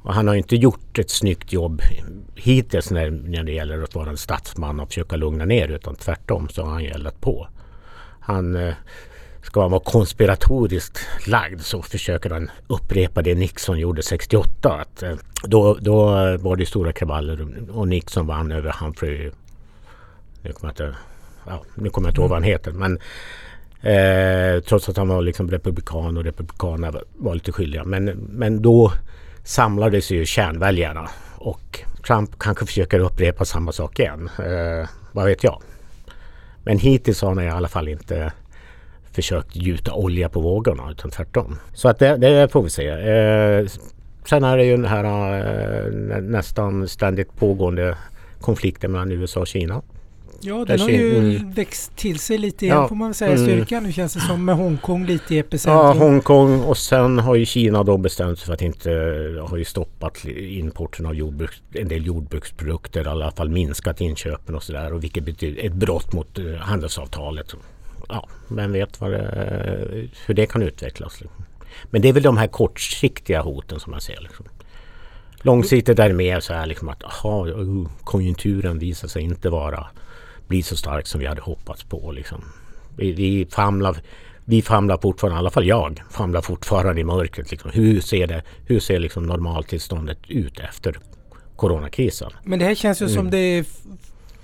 Och 0.03 0.13
han 0.13 0.27
har 0.27 0.35
inte 0.35 0.55
gjort 0.55 0.99
ett 0.99 1.09
snyggt 1.09 1.53
jobb 1.53 1.81
hittills 2.35 2.91
när, 2.91 3.11
när 3.11 3.43
det 3.43 3.51
gäller 3.51 3.83
att 3.83 3.95
vara 3.95 4.09
en 4.09 4.17
statsman 4.17 4.79
och 4.79 4.87
försöka 4.87 5.15
lugna 5.15 5.45
ner 5.45 5.67
utan 5.67 5.95
tvärtom 5.95 6.49
så 6.49 6.63
har 6.63 6.71
han 6.71 6.85
eldat 6.85 7.21
på. 7.21 7.47
Han 8.19 8.55
eh, 8.55 8.73
ska 9.41 9.61
han 9.61 9.71
vara 9.71 9.83
konspiratoriskt 9.83 10.99
lagd 11.27 11.61
så 11.61 11.81
försöker 11.81 12.29
han 12.29 12.51
upprepa 12.67 13.21
det 13.21 13.35
Nixon 13.35 13.79
gjorde 13.79 14.03
68. 14.03 14.73
Att, 14.73 15.03
eh, 15.03 15.15
då, 15.43 15.77
då 15.81 16.05
var 16.37 16.55
det 16.55 16.65
stora 16.65 16.91
kravaller 16.91 17.47
och 17.71 17.87
Nixon 17.87 18.27
vann 18.27 18.51
över 18.51 18.75
Humphrey 18.79 19.31
nu 20.43 20.51
kommer 20.51 20.73
jag 20.77 20.87
inte, 20.87 20.97
ja, 21.45 21.63
nu 21.75 21.89
kommer 21.89 22.07
jag 22.07 22.11
inte 22.11 22.21
ihåg 22.21 22.29
vad 22.29 22.37
han 22.37 22.43
heter. 22.43 22.71
Men 22.71 22.99
eh, 23.81 24.63
trots 24.63 24.89
att 24.89 24.97
han 24.97 25.07
var 25.07 25.21
liksom 25.21 25.51
republikan 25.51 26.17
och 26.17 26.23
republikanerna 26.23 26.99
var 27.17 27.33
lite 27.33 27.51
skyldiga. 27.51 27.83
Men, 27.83 28.05
men 28.29 28.61
då 28.61 28.91
samlades 29.43 30.11
ju 30.11 30.25
kärnväljarna 30.25 31.09
och 31.35 31.79
Trump 32.07 32.39
kanske 32.39 32.65
försöker 32.65 32.99
upprepa 32.99 33.45
samma 33.45 33.71
sak 33.71 33.99
igen. 33.99 34.29
Eh, 34.39 34.89
vad 35.11 35.25
vet 35.25 35.43
jag. 35.43 35.61
Men 36.63 36.79
hittills 36.79 37.21
har 37.21 37.29
han 37.29 37.43
i 37.43 37.49
alla 37.49 37.67
fall 37.67 37.87
inte 37.87 38.31
försökt 39.11 39.55
gjuta 39.55 39.93
olja 39.93 40.29
på 40.29 40.39
vågorna 40.39 40.91
utan 40.91 41.11
tvärtom. 41.11 41.59
Så 41.73 41.89
att 41.89 41.99
det, 41.99 42.17
det 42.17 42.51
får 42.51 42.63
vi 42.63 42.69
se. 42.69 42.87
Eh, 42.87 43.67
sen 44.25 44.43
är 44.43 44.57
det 44.57 44.65
ju 44.65 44.71
den 44.71 44.85
här 44.85 45.03
eh, 45.03 46.21
nästan 46.21 46.87
ständigt 46.87 47.35
pågående 47.35 47.97
konflikten 48.41 48.91
mellan 48.91 49.11
USA 49.11 49.39
och 49.39 49.47
Kina. 49.47 49.81
Ja, 50.43 50.65
den 50.65 50.79
har 50.79 50.89
ju 50.89 51.17
mm. 51.17 51.51
växt 51.51 51.95
till 51.95 52.19
sig 52.19 52.37
lite 52.37 52.65
igen 52.65 52.77
ja. 52.77 52.87
får 52.87 52.95
man 52.95 53.07
väl 53.07 53.15
säga. 53.15 53.31
Mm. 53.31 53.43
Styrkan 53.43 53.83
nu 53.83 53.91
känns 53.91 54.13
det 54.13 54.19
som 54.19 54.45
med 54.45 54.55
Hongkong 54.55 55.05
lite 55.05 55.35
i 55.35 55.39
epicentrum. 55.39 55.85
Ja, 55.85 55.93
Hongkong 55.93 56.61
och 56.61 56.77
sen 56.77 57.19
har 57.19 57.35
ju 57.35 57.45
Kina 57.45 57.83
då 57.83 57.97
bestämt 57.97 58.39
sig 58.39 58.45
för 58.45 58.53
att 58.53 58.61
inte 58.61 58.89
har 59.47 59.57
ju 59.57 59.65
stoppat 59.65 60.25
importen 60.35 61.05
av 61.05 61.15
jordbruk, 61.15 61.61
en 61.73 61.87
del 61.87 62.05
jordbruksprodukter, 62.05 63.05
i 63.05 63.07
alla 63.07 63.31
fall 63.31 63.49
minskat 63.49 64.01
inköpen 64.01 64.55
och 64.55 64.63
sådär. 64.63 64.91
Vilket 64.91 65.23
betyder 65.23 65.65
ett 65.65 65.73
brott 65.73 66.13
mot 66.13 66.39
uh, 66.39 66.55
handelsavtalet. 66.55 67.53
ja, 68.09 68.27
vem 68.47 68.71
vet 68.71 69.01
vad 69.01 69.11
det, 69.11 70.07
hur 70.25 70.33
det 70.33 70.45
kan 70.45 70.61
utvecklas. 70.61 71.21
Liksom. 71.21 71.43
Men 71.83 72.01
det 72.01 72.09
är 72.09 72.13
väl 72.13 72.23
de 72.23 72.37
här 72.37 72.47
kortsiktiga 72.47 73.41
hoten 73.41 73.79
som 73.79 73.91
man 73.91 74.01
ser. 74.01 74.21
Liksom. 74.21 74.45
Långsiktigt 75.45 75.99
är 75.99 76.07
det 76.07 76.15
mer 76.15 76.39
så 76.39 76.53
här 76.53 76.65
liksom 76.65 76.89
att 76.89 77.03
aha, 77.03 77.47
konjunkturen 78.03 78.79
visar 78.79 79.07
sig 79.07 79.23
inte 79.23 79.49
vara 79.49 79.87
bli 80.53 80.63
så 80.63 80.77
stark 80.77 81.07
som 81.07 81.19
vi 81.19 81.27
hade 81.27 81.41
hoppats 81.41 81.83
på. 81.83 82.11
Liksom. 82.11 82.43
Vi, 82.97 83.11
vi, 83.11 83.45
famlar, 83.45 83.97
vi 84.45 84.61
famlar 84.61 84.97
fortfarande, 84.97 85.37
i 85.37 85.39
alla 85.39 85.49
fall 85.49 85.65
jag, 85.67 86.03
famlar 86.11 86.41
fortfarande 86.41 87.01
i 87.01 87.03
mörkret. 87.03 87.51
Liksom. 87.51 87.71
Hur 87.73 88.01
ser, 88.01 88.27
det, 88.27 88.43
hur 88.65 88.79
ser 88.79 88.99
liksom 88.99 89.25
normaltillståndet 89.25 90.17
ut 90.27 90.59
efter 90.59 90.99
coronakrisen? 91.55 92.31
Men 92.43 92.59
det 92.59 92.65
här 92.65 92.75
känns 92.75 93.01
ju 93.01 93.05
mm. 93.05 93.15
som 93.15 93.31
det 93.31 93.67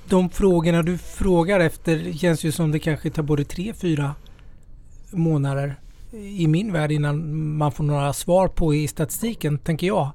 de 0.09 0.29
frågorna 0.29 0.83
du 0.83 0.97
frågar 0.97 1.59
efter 1.59 2.13
känns 2.13 2.43
ju 2.43 2.51
som 2.51 2.71
det 2.71 2.79
kanske 2.79 3.09
tar 3.09 3.23
både 3.23 3.43
tre, 3.43 3.73
fyra 3.73 4.15
månader 5.11 5.75
i 6.37 6.47
min 6.47 6.73
värld 6.73 6.91
innan 6.91 7.57
man 7.57 7.71
får 7.71 7.83
några 7.83 8.13
svar 8.13 8.47
på 8.47 8.73
i 8.73 8.87
statistiken, 8.87 9.57
tänker 9.57 9.87
jag. 9.87 10.11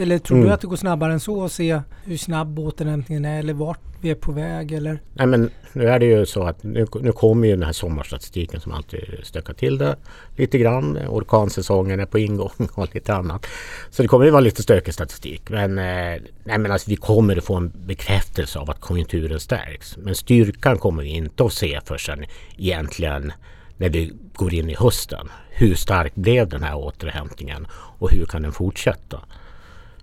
Eller 0.00 0.18
tror 0.18 0.36
mm. 0.36 0.48
du 0.48 0.54
att 0.54 0.60
det 0.60 0.66
går 0.66 0.76
snabbare 0.76 1.12
än 1.12 1.20
så 1.20 1.44
att 1.44 1.52
se 1.52 1.80
hur 2.04 2.16
snabb 2.16 2.58
återhämtningen 2.58 3.24
är 3.24 3.38
eller 3.38 3.54
vart 3.54 3.80
vi 4.00 4.10
är 4.10 4.14
på 4.14 4.32
väg? 4.32 4.72
Eller? 4.72 5.02
Nej 5.14 5.26
men 5.26 5.50
nu 5.72 5.88
är 5.88 5.98
det 5.98 6.06
ju 6.06 6.26
så 6.26 6.42
att 6.42 6.62
nu, 6.62 6.86
nu 7.00 7.12
kommer 7.12 7.48
ju 7.48 7.54
den 7.54 7.62
här 7.62 7.72
sommarstatistiken 7.72 8.60
som 8.60 8.72
alltid 8.72 9.00
stökar 9.22 9.54
till 9.54 9.78
det 9.78 9.96
lite 10.36 10.58
grann. 10.58 10.98
Orkansäsongen 11.08 12.00
är 12.00 12.06
på 12.06 12.18
ingång 12.18 12.68
och 12.74 12.94
lite 12.94 13.14
annat. 13.14 13.46
Så 13.90 14.02
det 14.02 14.08
kommer 14.08 14.24
ju 14.24 14.30
vara 14.30 14.40
lite 14.40 14.62
stökig 14.62 14.94
statistik. 14.94 15.50
Men, 15.50 15.78
eh, 15.78 16.22
nej, 16.44 16.58
men 16.58 16.72
alltså, 16.72 16.90
vi 16.90 16.96
kommer 16.96 17.36
att 17.36 17.44
få 17.44 17.54
en 17.54 17.72
bekräftelse 17.86 18.58
av 18.58 18.70
att 18.70 18.80
konjunkturen 18.80 19.40
stärks. 19.40 19.96
Men 19.96 20.14
styrkan 20.14 20.78
kommer 20.78 21.02
vi 21.02 21.08
inte 21.08 21.44
att 21.44 21.52
se 21.52 21.80
förrän 21.84 22.24
egentligen 22.58 23.32
när 23.76 23.88
vi 23.88 24.12
går 24.34 24.54
in 24.54 24.70
i 24.70 24.74
hösten. 24.74 25.28
Hur 25.50 25.74
stark 25.74 26.14
blev 26.14 26.48
den 26.48 26.62
här 26.62 26.76
återhämtningen 26.76 27.66
och 27.72 28.10
hur 28.10 28.26
kan 28.26 28.42
den 28.42 28.52
fortsätta? 28.52 29.20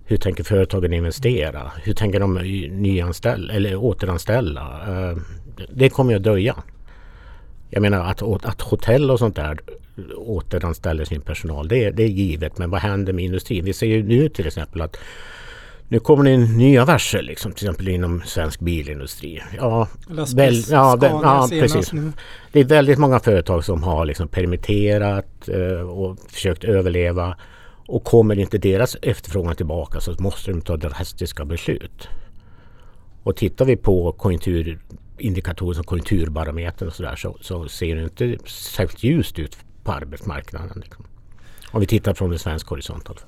Hur 0.09 0.17
tänker 0.17 0.43
företagen 0.43 0.93
investera? 0.93 1.71
Hur 1.83 1.93
tänker 1.93 2.19
de 2.19 2.33
nyanställa 2.71 3.53
eller 3.53 3.75
återanställa? 3.75 4.61
Eh, 4.87 5.17
det 5.73 5.89
kommer 5.89 6.15
att 6.15 6.23
dröja. 6.23 6.55
Jag 7.69 7.81
menar 7.81 8.05
att, 8.05 8.45
att 8.45 8.61
hotell 8.61 9.11
och 9.11 9.19
sånt 9.19 9.35
där 9.35 9.59
återanställer 10.15 11.05
sin 11.05 11.21
personal, 11.21 11.67
det, 11.67 11.91
det 11.91 12.03
är 12.03 12.07
givet. 12.07 12.57
Men 12.57 12.69
vad 12.69 12.81
händer 12.81 13.13
med 13.13 13.25
industrin? 13.25 13.65
Vi 13.65 13.73
ser 13.73 13.87
ju 13.87 14.03
nu 14.03 14.29
till 14.29 14.47
exempel 14.47 14.81
att 14.81 14.97
nu 15.87 15.99
kommer 15.99 16.23
det 16.23 16.37
nya 16.37 16.85
varsel, 16.85 17.25
liksom, 17.25 17.51
till 17.51 17.65
exempel 17.65 17.87
inom 17.87 18.21
svensk 18.25 18.59
bilindustri. 18.59 19.41
Ja, 19.57 19.87
väl, 20.35 20.63
ja, 20.69 20.97
ja 21.01 21.47
precis. 21.49 21.93
Nu. 21.93 22.11
Det 22.51 22.59
är 22.59 22.63
väldigt 22.63 22.99
många 22.99 23.19
företag 23.19 23.65
som 23.65 23.83
har 23.83 24.05
liksom 24.05 24.27
permitterat 24.27 25.49
eh, 25.49 25.89
och 25.89 26.17
försökt 26.29 26.63
överleva. 26.63 27.35
Och 27.87 28.03
kommer 28.03 28.39
inte 28.39 28.57
deras 28.57 28.97
efterfrågan 29.01 29.55
tillbaka 29.55 29.99
så 29.99 30.15
måste 30.19 30.51
de 30.51 30.61
ta 30.61 30.77
drastiska 30.77 31.45
beslut. 31.45 32.07
Och 33.23 33.35
tittar 33.35 33.65
vi 33.65 33.77
på 33.77 34.11
konjunkturindikatorer 34.11 35.73
som 35.73 35.83
konjunkturbarometern 35.83 36.87
och 36.87 36.93
sådär 36.93 37.15
så, 37.15 37.37
så 37.41 37.67
ser 37.67 37.95
det 37.95 38.03
inte 38.03 38.37
särskilt 38.49 39.03
ljust 39.03 39.39
ut 39.39 39.57
på 39.83 39.91
arbetsmarknaden. 39.91 40.81
Liksom. 40.83 41.05
Om 41.71 41.79
vi 41.79 41.87
tittar 41.87 42.13
från 42.13 42.31
en 42.31 42.39
svensk 42.39 42.67
horisont. 42.67 43.09
Alltså. 43.09 43.25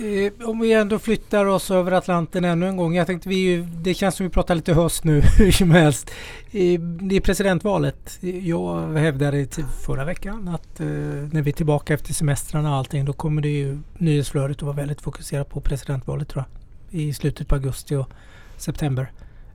Eh, 0.00 0.48
om 0.48 0.58
vi 0.58 0.72
ändå 0.72 0.98
flyttar 0.98 1.46
oss 1.46 1.70
över 1.70 1.92
Atlanten 1.92 2.44
ännu 2.44 2.68
en 2.68 2.76
gång. 2.76 2.94
Jag 2.94 3.06
tänkte 3.06 3.28
vi 3.28 3.68
det 3.72 3.94
känns 3.94 4.14
som 4.14 4.26
vi 4.26 4.30
pratar 4.30 4.54
lite 4.54 4.74
höst 4.74 5.04
nu 5.04 5.20
hur 5.38 5.52
som 5.52 5.70
helst. 5.70 6.10
Eh, 6.50 6.80
det 6.80 7.16
är 7.16 7.20
presidentvalet. 7.20 8.18
Jag 8.42 8.92
hävdade 8.92 9.46
förra 9.86 10.04
veckan 10.04 10.48
att 10.48 10.80
eh, 10.80 10.86
när 10.86 11.42
vi 11.42 11.50
är 11.50 11.54
tillbaka 11.54 11.94
efter 11.94 12.14
semestrarna 12.14 12.70
och 12.70 12.76
allting 12.76 13.04
då 13.04 13.12
kommer 13.12 13.42
det 13.42 13.48
ju 13.48 13.78
nyhetsflödet 13.98 14.56
att 14.56 14.62
vara 14.62 14.76
väldigt 14.76 15.00
fokuserat 15.00 15.50
på 15.50 15.60
presidentvalet 15.60 16.28
tror 16.28 16.44
jag. 16.90 17.00
I 17.00 17.12
slutet 17.12 17.48
på 17.48 17.54
augusti 17.54 17.94
och 17.94 18.10
september. 18.56 19.12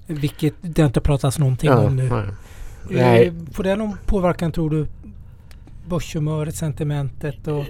Vilket 0.07 0.53
det 0.61 0.81
inte 0.81 1.01
pratats 1.01 1.39
någonting 1.39 1.69
ja, 1.69 1.85
om 1.85 1.95
nu. 1.95 2.09
Nej. 2.09 2.25
Nej. 2.89 3.33
Får 3.53 3.63
det 3.63 3.75
någon 3.75 3.97
påverkan 4.05 4.51
tror 4.51 4.69
du 4.69 4.87
börshumöret, 5.87 6.55
sentimentet? 6.55 7.47
Och... 7.47 7.65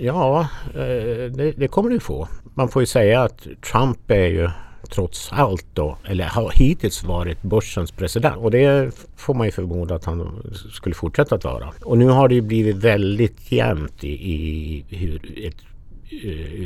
Ja, 0.00 0.48
eh, 0.74 1.30
det, 1.32 1.54
det 1.56 1.68
kommer 1.68 1.90
det 1.90 2.00
få. 2.00 2.28
Man 2.54 2.68
får 2.68 2.82
ju 2.82 2.86
säga 2.86 3.22
att 3.22 3.46
Trump 3.72 4.10
är 4.10 4.26
ju 4.26 4.50
trots 4.90 5.32
allt 5.32 5.66
då, 5.74 5.96
eller 6.04 6.24
har 6.24 6.52
hittills 6.54 7.04
varit 7.04 7.42
börsens 7.42 7.90
president. 7.90 8.36
Och 8.36 8.50
det 8.50 8.94
får 9.16 9.34
man 9.34 9.46
ju 9.46 9.50
förmoda 9.50 9.94
att 9.94 10.04
han 10.04 10.42
skulle 10.72 10.94
fortsätta 10.94 11.34
att 11.34 11.44
vara. 11.44 11.72
Och 11.84 11.98
nu 11.98 12.08
har 12.08 12.28
det 12.28 12.34
ju 12.34 12.40
blivit 12.40 12.76
väldigt 12.76 13.52
jämnt 13.52 14.04
i, 14.04 14.32
i 14.32 14.84
hur 14.88 15.46
ett, 15.46 15.56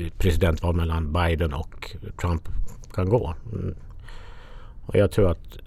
ett 0.07 0.19
presidentval 0.19 0.75
mellan 0.75 1.13
Biden 1.13 1.55
och 1.55 1.97
Trump 2.21 2.49
kan 2.95 3.09
gå. 3.09 3.35
Mm. 3.53 3.75
Och 4.87 4.97
jag 4.97 5.11
tror 5.11 5.31
att 5.31 5.59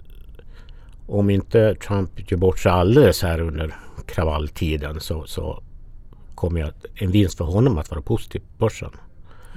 om 1.06 1.30
inte 1.30 1.74
Trump 1.74 2.30
gör 2.30 2.38
bort 2.38 2.58
sig 2.58 2.72
alldeles 2.72 3.22
här 3.22 3.40
under 3.40 3.74
kravalltiden 4.06 5.00
så, 5.00 5.24
så 5.26 5.62
kommer 6.44 6.60
jag, 6.60 6.72
en 6.94 7.10
vinst 7.10 7.38
för 7.38 7.44
honom 7.44 7.78
att 7.78 7.90
vara 7.90 8.02
positiv 8.02 8.40
på 8.40 8.64
börsen. 8.64 8.90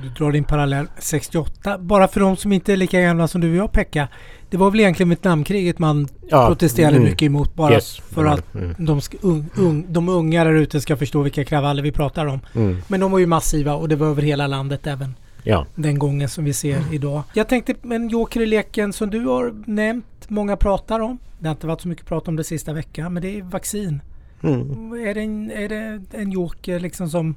Du 0.01 0.09
drar 0.09 0.31
din 0.31 0.43
parallell 0.43 0.87
68. 0.97 1.77
Bara 1.77 2.07
för 2.07 2.19
de 2.19 2.37
som 2.37 2.51
inte 2.51 2.73
är 2.73 2.77
lika 2.77 3.01
gamla 3.01 3.27
som 3.27 3.41
du 3.41 3.49
och 3.49 3.55
jag 3.55 3.71
Pekka. 3.71 4.07
Det 4.49 4.57
var 4.57 4.71
väl 4.71 4.79
egentligen 4.79 5.09
Vietnamkriget 5.09 5.79
man 5.79 6.07
ja, 6.29 6.47
protesterade 6.47 6.95
mm, 6.95 7.09
mycket 7.09 7.25
emot 7.25 7.55
bara 7.55 7.73
yes, 7.73 7.97
för 7.97 8.25
att 8.25 8.55
mm. 8.55 8.75
de, 8.77 9.01
un, 9.21 9.49
un, 9.55 9.85
de 9.89 10.09
unga 10.09 10.43
där 10.43 10.53
ute 10.53 10.81
ska 10.81 10.97
förstå 10.97 11.21
vilka 11.21 11.45
kravaller 11.45 11.83
vi 11.83 11.91
pratar 11.91 12.25
om. 12.25 12.39
Mm. 12.55 12.77
Men 12.87 12.99
de 12.99 13.11
var 13.11 13.19
ju 13.19 13.25
massiva 13.25 13.73
och 13.73 13.89
det 13.89 13.95
var 13.95 14.07
över 14.07 14.21
hela 14.21 14.47
landet 14.47 14.87
även 14.87 15.15
ja. 15.43 15.65
den 15.75 15.99
gången 15.99 16.29
som 16.29 16.45
vi 16.45 16.53
ser 16.53 16.93
idag. 16.93 17.23
Jag 17.33 17.47
tänkte 17.47 17.75
en 17.83 18.09
joker 18.09 18.41
i 18.41 18.45
leken 18.45 18.93
som 18.93 19.09
du 19.09 19.25
har 19.25 19.53
nämnt, 19.65 20.05
många 20.27 20.57
pratar 20.57 20.99
om. 20.99 21.17
Det 21.39 21.47
har 21.47 21.55
inte 21.55 21.67
varit 21.67 21.81
så 21.81 21.87
mycket 21.87 22.05
prat 22.05 22.27
om 22.27 22.35
det 22.35 22.43
sista 22.43 22.73
veckan 22.73 23.13
men 23.13 23.23
det 23.23 23.37
är 23.37 23.41
vaccin. 23.41 24.01
Mm. 24.43 24.93
Är, 25.07 25.13
det 25.13 25.21
en, 25.21 25.51
är 25.51 25.69
det 25.69 26.01
en 26.11 26.31
joker 26.31 26.79
liksom 26.79 27.09
som... 27.09 27.35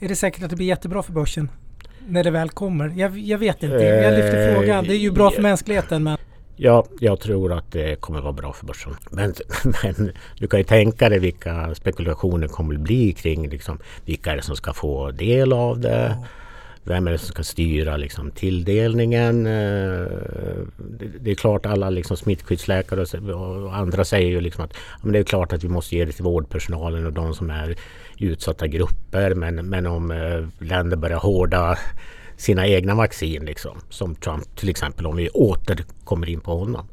Är 0.00 0.08
det 0.08 0.16
säkert 0.16 0.42
att 0.42 0.50
det 0.50 0.56
blir 0.56 0.66
jättebra 0.66 1.02
för 1.02 1.12
börsen? 1.12 1.50
När 2.08 2.24
det 2.24 2.30
väl 2.30 2.50
kommer? 2.50 2.92
Jag, 2.96 3.18
jag 3.18 3.38
vet 3.38 3.62
inte. 3.62 3.76
Jag 3.76 4.14
lyfter 4.14 4.48
eh, 4.48 4.54
frågan. 4.54 4.84
Det 4.84 4.94
är 4.94 4.98
ju 4.98 5.10
bra 5.10 5.30
för 5.30 5.42
mänskligheten 5.42 6.02
men... 6.02 6.18
Ja, 6.56 6.84
jag 7.00 7.20
tror 7.20 7.52
att 7.52 7.72
det 7.72 8.00
kommer 8.00 8.20
vara 8.20 8.32
bra 8.32 8.52
för 8.52 8.66
börsen. 8.66 8.96
Men, 9.10 9.34
men 9.82 10.12
du 10.38 10.46
kan 10.46 10.60
ju 10.60 10.64
tänka 10.64 11.08
dig 11.08 11.18
vilka 11.18 11.74
spekulationer 11.74 12.48
kommer 12.48 12.76
bli 12.76 13.12
kring 13.12 13.48
liksom, 13.48 13.78
vilka 14.04 14.32
är 14.32 14.36
det 14.36 14.42
som 14.42 14.56
ska 14.56 14.72
få 14.72 15.10
del 15.10 15.52
av 15.52 15.80
det. 15.80 16.16
Vem 16.84 17.06
är 17.06 17.12
det 17.12 17.18
som 17.18 17.28
ska 17.28 17.42
styra 17.42 17.96
liksom, 17.96 18.30
tilldelningen? 18.30 19.46
Eh, 19.46 20.06
det 21.20 21.30
är 21.30 21.34
klart 21.34 21.66
alla 21.66 21.90
liksom, 21.90 22.16
smittskyddsläkare 22.16 23.32
och 23.34 23.76
andra 23.76 24.04
säger 24.04 24.28
ju 24.28 24.40
liksom 24.40 24.64
att 24.64 24.76
men 25.02 25.12
det 25.12 25.18
är 25.18 25.24
klart 25.24 25.52
att 25.52 25.64
vi 25.64 25.68
måste 25.68 25.96
ge 25.96 26.04
det 26.04 26.12
till 26.12 26.24
vårdpersonalen 26.24 27.06
och 27.06 27.12
de 27.12 27.34
som 27.34 27.50
är 27.50 27.70
i 28.16 28.26
utsatta 28.26 28.66
grupper. 28.66 29.34
Men, 29.34 29.54
men 29.54 29.86
om 29.86 30.10
eh, 30.10 30.66
länder 30.66 30.96
börjar 30.96 31.18
hårda 31.18 31.78
sina 32.36 32.66
egna 32.66 32.94
vaccin 32.94 33.44
liksom, 33.44 33.78
som 33.88 34.14
Trump 34.14 34.56
till 34.56 34.68
exempel 34.68 35.06
om 35.06 35.16
vi 35.16 35.28
åter 35.28 35.84
kommer 36.04 36.28
in 36.28 36.40
på 36.40 36.56
honom 36.56 36.88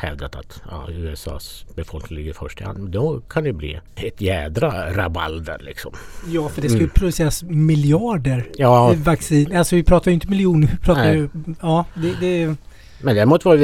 hävdat 0.00 0.36
att 0.36 0.62
ja, 0.70 0.86
USAs 0.90 1.64
befolkning 1.74 2.18
ligger 2.18 2.32
först 2.32 2.60
i 2.60 2.64
hand. 2.64 2.90
Då 2.90 3.20
kan 3.20 3.44
det 3.44 3.52
bli 3.52 3.80
ett 3.96 4.20
jädra 4.20 4.94
rabalder 4.94 5.58
liksom. 5.60 5.92
Ja, 6.26 6.48
för 6.48 6.62
det 6.62 6.68
ska 6.68 6.78
ju 6.78 6.84
mm. 6.84 6.94
produceras 6.94 7.42
miljarder 7.42 8.48
ja. 8.56 8.94
vaccin. 8.96 9.56
Alltså 9.56 9.76
vi 9.76 9.82
pratar 9.82 10.10
ju 10.10 10.14
inte 10.14 10.28
miljoner, 10.28 10.68
vi 10.72 10.78
pratar 10.78 11.04
Nej. 11.04 11.16
ju... 11.16 11.28
Ja, 11.60 11.84
det, 11.94 12.14
det... 12.20 12.56
Men 13.02 13.14
däremot 13.14 13.44
var 13.44 13.56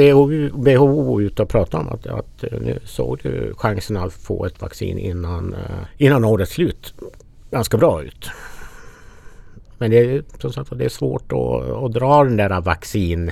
WHO, 0.51 1.21
ute 1.21 1.41
och 1.41 1.49
pratade 1.49 1.83
om 1.83 1.89
att, 1.89 2.07
att 2.07 2.43
eh, 2.43 2.59
nu 2.61 2.79
såg 2.85 3.19
du 3.23 3.53
chansen 3.57 3.97
att 3.97 4.13
få 4.13 4.45
ett 4.45 4.61
vaccin 4.61 4.97
innan, 4.97 5.53
uh, 5.53 5.59
innan 5.97 6.25
årets 6.25 6.51
slut 6.51 6.93
ganska 7.51 7.77
bra 7.77 8.03
ut. 8.03 8.29
Men 9.77 9.91
det 9.91 9.97
är, 9.97 10.23
som 10.39 10.53
sagt, 10.53 10.77
det 10.77 10.85
är 10.85 10.89
svårt 10.89 11.31
att, 11.31 11.83
att 11.83 11.93
dra 11.93 12.23
den 12.23 12.37
där 12.37 12.61
vaccin 12.61 13.31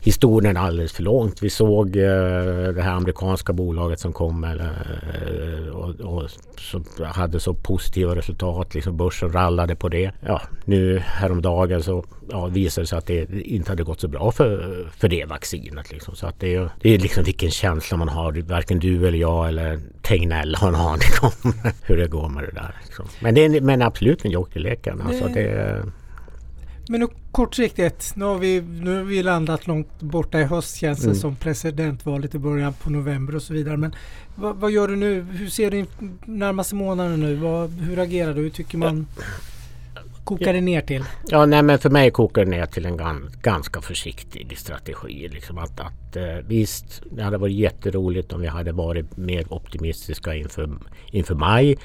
historien 0.00 0.56
alldeles 0.56 0.92
för 0.92 1.02
långt. 1.02 1.42
Vi 1.42 1.50
såg 1.50 1.96
eh, 1.96 2.72
det 2.74 2.82
här 2.82 2.92
amerikanska 2.92 3.52
bolaget 3.52 4.00
som 4.00 4.12
kom 4.12 4.44
eh, 4.44 5.68
och, 5.72 6.00
och 6.00 6.30
som 6.58 6.84
hade 7.04 7.40
så 7.40 7.54
positiva 7.54 8.14
resultat. 8.14 8.74
Liksom 8.74 8.96
börsen 8.96 9.32
rallade 9.32 9.76
på 9.76 9.88
det. 9.88 10.12
Ja, 10.26 10.42
nu 10.64 10.98
häromdagen 10.98 11.82
så 11.82 12.04
ja, 12.30 12.46
visade 12.46 12.82
det 12.82 12.86
sig 12.86 12.98
att 12.98 13.06
det 13.06 13.26
inte 13.30 13.72
hade 13.72 13.82
gått 13.82 14.00
så 14.00 14.08
bra 14.08 14.32
för, 14.32 14.88
för 14.96 15.08
det 15.08 15.24
vaccinet. 15.24 15.92
Liksom. 15.92 16.16
Så 16.16 16.26
att 16.26 16.40
det, 16.40 16.68
det 16.80 16.94
är 16.94 16.98
liksom 16.98 17.24
vilken 17.24 17.50
känsla 17.50 17.96
man 17.96 18.08
har. 18.08 18.32
Varken 18.32 18.78
du 18.78 19.08
eller 19.08 19.18
jag 19.18 19.48
eller 19.48 19.80
Tegnell 20.02 20.54
har 20.54 20.68
en 20.68 20.74
aning 20.74 21.10
om 21.22 21.52
hur 21.82 21.96
det 21.96 22.06
går 22.06 22.28
med 22.28 22.44
det 22.44 22.52
där. 22.52 22.74
Liksom. 22.84 23.06
Men 23.20 23.34
det 23.34 23.44
är 23.44 23.60
men 23.60 23.82
absolut 23.82 24.24
en 24.24 24.30
jokerleken. 24.30 25.00
Alltså 25.00 25.28
det, 25.28 25.82
Men 26.90 27.00
nu 27.00 27.06
kortsiktigt, 27.32 28.12
nu 28.16 28.24
har, 28.24 28.38
vi, 28.38 28.60
nu 28.60 28.96
har 28.96 29.04
vi 29.04 29.22
landat 29.22 29.66
långt 29.66 30.00
borta 30.00 30.40
i 30.40 30.44
höst 30.44 30.76
känns 30.76 30.98
det 30.98 31.04
mm. 31.04 31.14
som 31.16 31.36
presidentvalet 31.36 32.34
i 32.34 32.38
början 32.38 32.72
på 32.72 32.90
november 32.90 33.36
och 33.36 33.42
så 33.42 33.52
vidare. 33.52 33.76
Men 33.76 33.94
vad, 34.34 34.56
vad 34.56 34.70
gör 34.70 34.88
du 34.88 34.96
nu? 34.96 35.22
Hur 35.22 35.48
ser 35.48 35.70
du 35.70 35.86
närmaste 36.24 36.74
månaden 36.74 37.20
nu? 37.20 37.34
Vad, 37.34 37.70
hur 37.70 37.98
agerar 37.98 38.34
du? 38.34 38.40
Hur 38.40 38.50
tycker 38.50 38.78
man? 38.78 39.06
kokar 40.24 40.52
det 40.52 40.60
ner 40.60 40.80
till? 40.80 41.04
Ja, 41.28 41.46
nej, 41.46 41.62
men 41.62 41.78
för 41.78 41.90
mig 41.90 42.10
kokar 42.10 42.44
det 42.44 42.50
ner 42.50 42.66
till 42.66 42.86
en 42.86 43.00
ganska 43.42 43.80
försiktig 43.80 44.58
strategi. 44.58 45.28
Liksom 45.28 45.58
att, 45.58 45.80
att, 45.80 46.16
eh, 46.16 46.36
visst, 46.46 47.02
det 47.10 47.22
hade 47.22 47.38
varit 47.38 47.56
jätteroligt 47.56 48.32
om 48.32 48.40
vi 48.40 48.46
hade 48.46 48.72
varit 48.72 49.16
mer 49.16 49.52
optimistiska 49.52 50.34
inför, 50.34 50.70
inför 51.10 51.34
maj. 51.34 51.78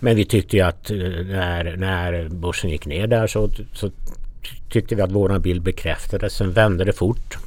Men 0.00 0.16
vi 0.16 0.24
tyckte 0.24 0.56
ju 0.56 0.62
att 0.62 0.90
eh, 0.90 0.96
när, 0.96 1.76
när 1.76 2.28
börsen 2.28 2.70
gick 2.70 2.86
ner 2.86 3.06
där 3.06 3.26
så, 3.26 3.50
så 3.72 3.90
tyckte 4.68 4.94
vi 4.94 5.02
att 5.02 5.12
våran 5.12 5.40
bild 5.40 5.62
bekräftades. 5.62 6.34
Sen 6.34 6.52
vände 6.52 6.84
det 6.84 6.92
fort. 6.92 7.38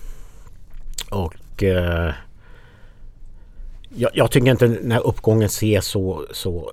Och 1.09 1.63
eh, 1.63 2.13
jag, 3.89 4.11
jag, 4.13 4.31
tycker 4.31 4.51
inte 4.51 4.67
när 4.67 5.07
uppgången 5.07 5.49
ser 5.49 5.81
så, 5.81 6.25
så 6.31 6.71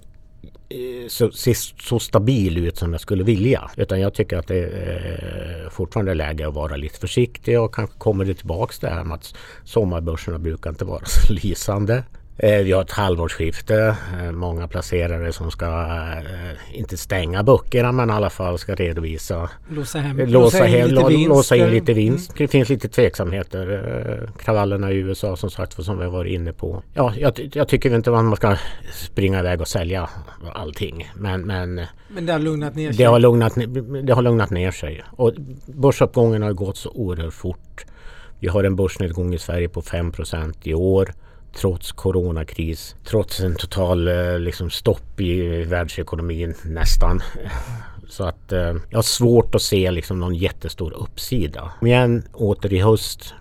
eh, 0.69 1.09
så, 1.09 1.31
ser 1.31 1.83
så 1.83 1.99
stabil 1.99 2.59
ut 2.59 2.77
som 2.77 2.93
jag 2.93 3.01
skulle 3.01 3.25
vilja. 3.25 3.71
Utan 3.77 4.01
jag 4.01 4.15
tycker 4.15 4.37
att 4.37 4.47
det 4.47 4.65
eh, 4.65 5.65
är 5.65 5.69
fortfarande 5.71 6.15
läge 6.15 6.49
att 6.49 6.55
vara 6.55 6.77
lite 6.77 6.99
försiktig 6.99 7.61
och 7.61 7.75
kanske 7.75 7.99
kommer 7.99 8.25
det 8.25 8.35
tillbaks 8.35 8.79
det 8.79 8.89
här 8.89 9.05
med 9.05 9.15
att 9.15 9.35
sommarbörserna 9.65 10.39
brukar 10.39 10.71
inte 10.71 10.85
vara 10.85 11.05
så 11.05 11.33
lysande. 11.43 12.05
Eh, 12.37 12.59
vi 12.59 12.73
har 12.73 12.83
ett 12.83 12.91
halvårsskifte. 12.91 13.97
Eh, 14.21 14.33
många 14.33 14.69
placerare 14.69 15.33
som 15.33 15.51
ska 15.51 15.67
eh, 15.67 16.79
inte 16.79 16.97
stänga 16.97 17.43
böckerna 17.43 17.93
men 17.93 18.11
i 18.11 18.13
alla 18.13 18.31
fall 18.31 18.59
ska 18.59 18.75
redovisa. 18.75 19.51
Låsa, 19.71 19.99
hem, 19.99 20.17
låsa, 20.17 20.65
hem, 20.65 20.89
lite 20.89 21.09
vinst. 21.09 21.29
låsa 21.29 21.57
in 21.57 21.67
lite 21.67 21.93
vinst. 21.93 22.31
Mm. 22.31 22.37
Det 22.39 22.49
finns 22.49 22.69
lite 22.69 22.89
tveksamheter. 22.89 24.31
Kravallerna 24.39 24.93
i 24.93 24.97
USA 24.97 25.37
som 25.37 25.51
sagt 25.51 25.85
som 25.85 25.99
vi 25.99 26.05
har 26.05 26.11
varit 26.11 26.33
inne 26.33 26.53
på. 26.53 26.83
Ja, 26.95 27.13
jag, 27.19 27.51
jag 27.53 27.69
tycker 27.69 27.95
inte 27.95 28.11
man 28.11 28.37
ska 28.37 28.57
springa 28.93 29.39
iväg 29.39 29.61
och 29.61 29.69
sälja 29.69 30.09
allting. 30.55 31.11
Men, 31.15 31.41
men, 31.47 31.81
men 32.09 32.27
det 32.27 32.33
har 32.33 32.41
lugnat 32.41 32.75
ner 32.75 32.93
sig? 32.93 32.99
Det 32.99 33.05
har 33.05 33.19
lugnat, 33.19 33.55
det 34.03 34.13
har 34.13 34.23
lugnat 34.23 34.51
ner 34.51 34.71
sig. 34.71 35.05
Och 35.11 35.33
börsuppgången 35.67 36.43
har 36.43 36.53
gått 36.53 36.77
så 36.77 36.91
oerhört 36.91 37.35
fort. 37.35 37.85
Vi 38.39 38.49
har 38.49 38.65
en 38.65 38.77
börsnedgång 38.77 39.35
i 39.35 39.39
Sverige 39.39 39.69
på 39.69 39.83
5% 39.83 40.55
i 40.63 40.75
år 40.75 41.15
trots 41.57 41.93
coronakris, 41.93 42.97
trots 43.05 43.41
en 43.41 43.55
total 43.55 44.09
eh, 44.09 44.39
liksom, 44.39 44.71
stopp 44.71 45.21
i 45.21 45.65
världsekonomin 45.65 46.55
nästan. 46.65 47.23
Så 48.09 48.25
att 48.25 48.53
eh, 48.53 48.75
jag 48.91 48.99
har 48.99 49.03
svårt 49.03 49.55
att 49.55 49.63
se 49.63 49.91
liksom, 49.91 50.21
någon 50.21 50.35
jättestor 50.35 50.93
uppsida. 50.93 51.73
Om 51.81 51.87
igen, 51.87 52.23
åter 52.33 52.73
i 52.73 52.79
höst 52.79 53.35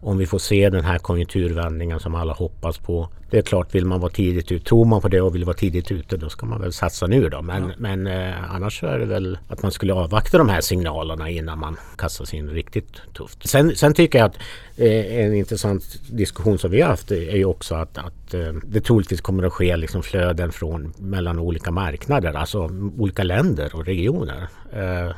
om 0.00 0.18
vi 0.18 0.26
får 0.26 0.38
se 0.38 0.70
den 0.70 0.84
här 0.84 0.98
konjunkturvändningen 0.98 2.00
som 2.00 2.14
alla 2.14 2.32
hoppas 2.32 2.78
på. 2.78 3.08
Det 3.30 3.38
är 3.38 3.42
klart, 3.42 3.74
vill 3.74 3.86
man 3.86 4.00
vara 4.00 4.12
tidigt 4.12 4.52
ute, 4.52 4.64
tror 4.64 4.84
man 4.84 5.00
på 5.00 5.08
det 5.08 5.20
och 5.20 5.34
vill 5.34 5.44
vara 5.44 5.56
tidigt 5.56 5.90
ute 5.90 6.16
då 6.16 6.28
ska 6.28 6.46
man 6.46 6.60
väl 6.60 6.72
satsa 6.72 7.06
nu 7.06 7.28
då. 7.28 7.42
Men, 7.42 7.62
ja. 7.62 7.74
men 7.78 8.06
eh, 8.06 8.54
annars 8.54 8.82
är 8.82 8.98
det 8.98 9.06
väl 9.06 9.38
att 9.48 9.62
man 9.62 9.72
skulle 9.72 9.92
avvakta 9.92 10.38
de 10.38 10.48
här 10.48 10.60
signalerna 10.60 11.30
innan 11.30 11.58
man 11.58 11.76
kastar 11.96 12.24
sig 12.24 12.38
in 12.38 12.50
riktigt 12.50 13.02
tufft. 13.14 13.48
Sen, 13.48 13.76
sen 13.76 13.94
tycker 13.94 14.18
jag 14.18 14.26
att 14.26 14.36
eh, 14.76 15.24
en 15.24 15.34
intressant 15.34 16.00
diskussion 16.10 16.58
som 16.58 16.70
vi 16.70 16.80
har 16.80 16.88
haft 16.88 17.10
är 17.10 17.36
ju 17.36 17.44
också 17.44 17.74
att, 17.74 17.98
att 17.98 18.34
eh, 18.34 18.52
det 18.64 18.80
troligtvis 18.80 19.20
kommer 19.20 19.42
att 19.42 19.52
ske 19.52 19.76
liksom 19.76 20.02
flöden 20.02 20.52
från 20.52 20.92
mellan 20.98 21.38
olika 21.38 21.70
marknader, 21.70 22.32
alltså 22.32 22.70
olika 22.98 23.22
länder 23.22 23.74
och 23.74 23.86
regioner. 23.86 24.48
Eh, 24.72 25.14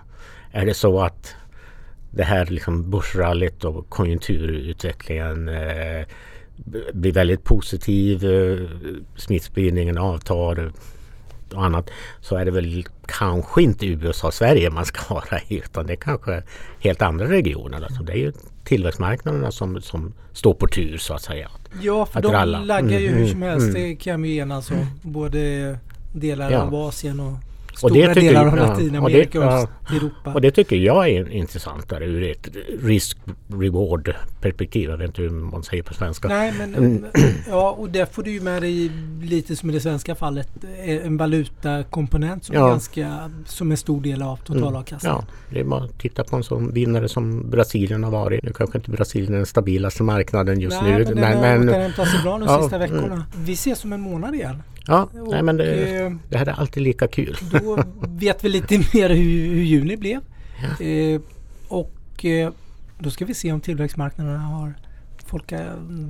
är 0.53 0.67
det 0.67 0.75
så 0.75 1.01
att 1.01 1.35
det 2.11 2.25
här 2.25 2.47
liksom 2.47 2.91
börsrallyt 2.91 3.65
och 3.65 3.89
konjunkturutvecklingen 3.89 5.49
eh, 5.49 6.05
blir 6.93 7.13
väldigt 7.13 7.45
positiv. 7.45 8.25
Eh, 8.25 8.69
smittspridningen 9.17 9.99
avtar 9.99 10.73
och 11.55 11.65
annat. 11.65 11.91
Så 12.21 12.37
är 12.37 12.45
det 12.45 12.51
väl 12.51 12.85
kanske 13.07 13.63
inte 13.63 13.87
USA 13.87 14.27
och 14.27 14.35
Sverige 14.35 14.71
man 14.71 14.85
ska 14.85 15.15
vara 15.15 15.41
i 15.49 15.57
utan 15.57 15.87
det 15.87 15.93
är 15.93 15.97
kanske 15.97 16.43
helt 16.81 17.03
andra 17.03 17.29
regioner. 17.29 17.83
Alltså 17.83 18.03
det 18.03 18.13
är 18.13 18.17
ju 18.17 18.33
tillväxtmarknaderna 18.65 19.51
som, 19.51 19.81
som 19.81 20.13
står 20.33 20.55
på 20.55 20.67
tur 20.67 20.99
så 20.99 21.15
att 21.15 21.23
säga. 21.23 21.51
Ja, 21.83 22.07
för 22.07 22.19
att 22.19 22.23
de 22.23 22.33
ralla. 22.33 22.61
laggar 22.61 22.99
ju 22.99 23.09
mm, 23.09 23.19
hur 23.19 23.29
som 23.29 23.43
helst. 23.43 23.69
Mm, 23.69 23.83
det 23.83 23.97
kan 23.97 24.23
vi 24.23 24.39
enas 24.39 24.71
om. 24.71 24.77
Mm. 24.77 24.89
Både 25.03 25.79
delar 26.13 26.51
ja. 26.51 26.59
av 26.59 26.75
Asien 26.75 27.21
och 27.21 27.33
Stora 27.81 27.93
och 27.93 27.99
det 27.99 28.15
tycker, 28.15 28.29
delar 28.29 28.47
av 28.47 28.57
Latinamerika 28.57 29.39
ja, 29.39 29.63
och 29.63 29.93
Europa. 29.93 30.35
Och 30.35 30.41
det 30.41 30.51
tycker 30.51 30.77
jag 30.77 31.09
är 31.09 31.33
intressantare 31.33 32.05
ur 32.05 32.31
ett 32.31 32.49
risk-reward 32.83 34.15
perspektiv. 34.41 34.91
Jag 34.91 34.97
vet 34.97 35.07
inte 35.07 35.23
hur 35.23 35.31
man 35.31 35.63
säger 35.63 35.83
på 35.83 35.95
svenska. 35.95 36.29
Nej, 36.29 36.53
men, 36.59 36.75
mm. 36.75 37.05
ja, 37.49 37.71
och 37.71 37.91
där 37.91 38.07
får 38.07 38.23
du 38.23 38.31
ju 38.31 38.41
med 38.41 38.63
dig 38.63 38.91
lite 39.23 39.57
som 39.57 39.71
i 39.71 39.73
det 39.73 39.81
svenska 39.81 40.15
fallet 40.15 40.49
en 40.79 41.17
valutakomponent 41.17 42.45
som, 42.45 42.55
ja. 42.55 42.67
är 42.67 42.71
ganska, 42.71 43.31
som 43.47 43.73
är 43.73 43.77
stor 43.77 44.01
del 44.01 44.23
av 44.23 44.37
totalavkastningen. 44.37 45.17
Mm. 45.17 45.27
Ja, 45.29 45.55
det 45.55 45.61
är 45.61 45.65
bara 45.65 45.85
att 45.85 45.99
titta 45.99 46.25
på 46.25 46.37
en 46.37 46.45
sån 46.45 46.73
vinnare 46.73 47.09
som 47.09 47.51
Brasilien 47.51 48.05
har 48.05 48.11
varit. 48.11 48.43
Nu 48.43 48.53
kanske 48.53 48.79
inte 48.79 48.91
Brasilien 48.91 49.33
är 49.33 49.37
den 49.37 49.47
stabilaste 49.47 50.03
marknaden 50.03 50.61
just 50.61 50.83
Nej, 50.83 50.93
nu. 50.93 51.15
Men 51.15 51.41
den 51.41 51.41
har 51.41 51.69
återhämtat 51.69 52.09
sig 52.09 52.23
bra 52.23 52.39
de 52.39 52.49
ja, 52.49 52.63
sista 52.63 52.79
veckorna. 52.79 53.15
Mm. 53.15 53.23
Vi 53.37 53.53
ses 53.53 53.85
om 53.85 53.93
en 53.93 54.01
månad 54.01 54.35
igen. 54.35 54.63
Ja, 54.91 55.09
och, 55.13 55.31
nej, 55.31 55.43
men 55.43 55.57
det, 55.57 56.19
det 56.29 56.39
här 56.39 56.47
är 56.47 56.53
alltid 56.53 56.83
lika 56.83 57.09
kul. 57.09 57.37
Då 57.53 57.79
vet 58.09 58.45
vi 58.45 58.49
lite 58.49 58.79
mer 58.79 59.09
hur, 59.09 59.55
hur 59.55 59.63
juni 59.63 59.97
blev. 59.97 60.21
Ja. 60.79 60.85
Eh, 60.85 61.21
och 61.69 62.25
eh, 62.25 62.53
då 62.99 63.11
ska 63.11 63.25
vi 63.25 63.35
se 63.35 63.53
om 63.53 63.61
tillväxtmarknaderna 63.61 64.39
har 64.39 64.75
folk 65.27 65.53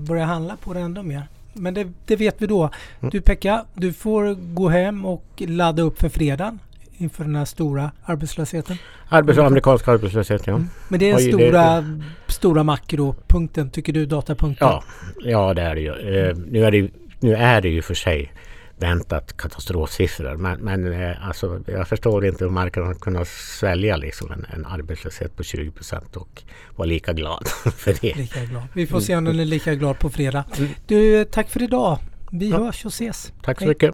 börjat 0.09 0.29
handla 0.29 0.57
på 0.57 0.75
det 0.75 0.81
ändå 0.81 1.03
mer. 1.03 1.29
Men 1.53 1.75
det, 1.75 1.88
det 2.07 2.16
vet 2.16 2.43
vi 2.43 2.47
då. 2.47 2.62
Mm. 3.01 3.11
Du 3.11 3.21
Pekka, 3.21 3.64
du 3.75 3.93
får 3.93 4.55
gå 4.55 4.69
hem 4.69 5.05
och 5.05 5.25
ladda 5.37 5.83
upp 5.83 6.01
för 6.01 6.09
fredagen 6.09 6.59
inför 6.97 7.25
den 7.25 7.37
här 7.37 7.45
stora 7.45 7.90
arbetslösheten. 8.05 8.77
Arbets 9.09 9.38
amerikansk 9.38 9.88
arbetslöshet, 9.88 10.47
ja. 10.47 10.53
Mm. 10.53 10.69
Men 10.88 11.01
det 11.01 11.11
är 11.11 11.12
den 11.12 11.33
stora, 11.33 11.81
det, 11.81 12.03
stora 12.27 12.62
makropunkten, 12.62 13.71
tycker 13.71 13.93
du, 13.93 14.07
datapunkten? 14.07 14.69
Ja, 14.69 14.85
ja 15.25 15.55
det 15.55 15.62
är 15.62 15.75
det 15.75 15.81
ju. 15.81 15.90
Eh, 15.90 16.37
nu, 16.37 16.64
är 16.64 16.71
det, 16.71 16.90
nu 17.21 17.35
är 17.35 17.61
det 17.61 17.69
ju 17.69 17.83
för 17.83 17.95
sig 17.95 18.33
väntat 18.81 19.37
katastrofsiffror. 19.37 20.37
Men, 20.37 20.61
men 20.61 20.93
eh, 20.93 21.29
alltså, 21.29 21.61
jag 21.66 21.88
förstår 21.88 22.27
inte 22.27 22.45
hur 22.45 22.51
marknaden 22.51 22.95
kunnat 22.95 23.29
svälja 23.29 23.97
liksom 23.97 24.33
en, 24.33 24.47
en 24.55 24.66
arbetslöshet 24.66 25.37
på 25.37 25.43
20 25.43 25.71
procent 25.71 26.16
och 26.16 26.43
vara 26.77 26.87
lika 26.87 27.12
glad 27.12 27.49
för 27.77 27.97
det. 28.01 28.14
Lika 28.16 28.45
glad. 28.45 28.62
Vi 28.73 28.87
får 28.87 29.01
se 29.01 29.16
om 29.16 29.25
den 29.25 29.40
är 29.40 29.45
lika 29.45 29.75
glad 29.75 29.99
på 29.99 30.11
fredag. 30.11 30.45
Mm. 30.59 30.71
Du, 30.87 31.25
tack 31.25 31.51
för 31.51 31.62
idag. 31.62 31.99
Vi 32.33 32.51
ja. 32.51 32.59
hörs 32.59 32.85
och 32.85 32.93
ses. 32.93 33.33
Tack 33.43 33.59
så 33.59 33.64
Hej. 33.64 33.69
mycket. 33.69 33.88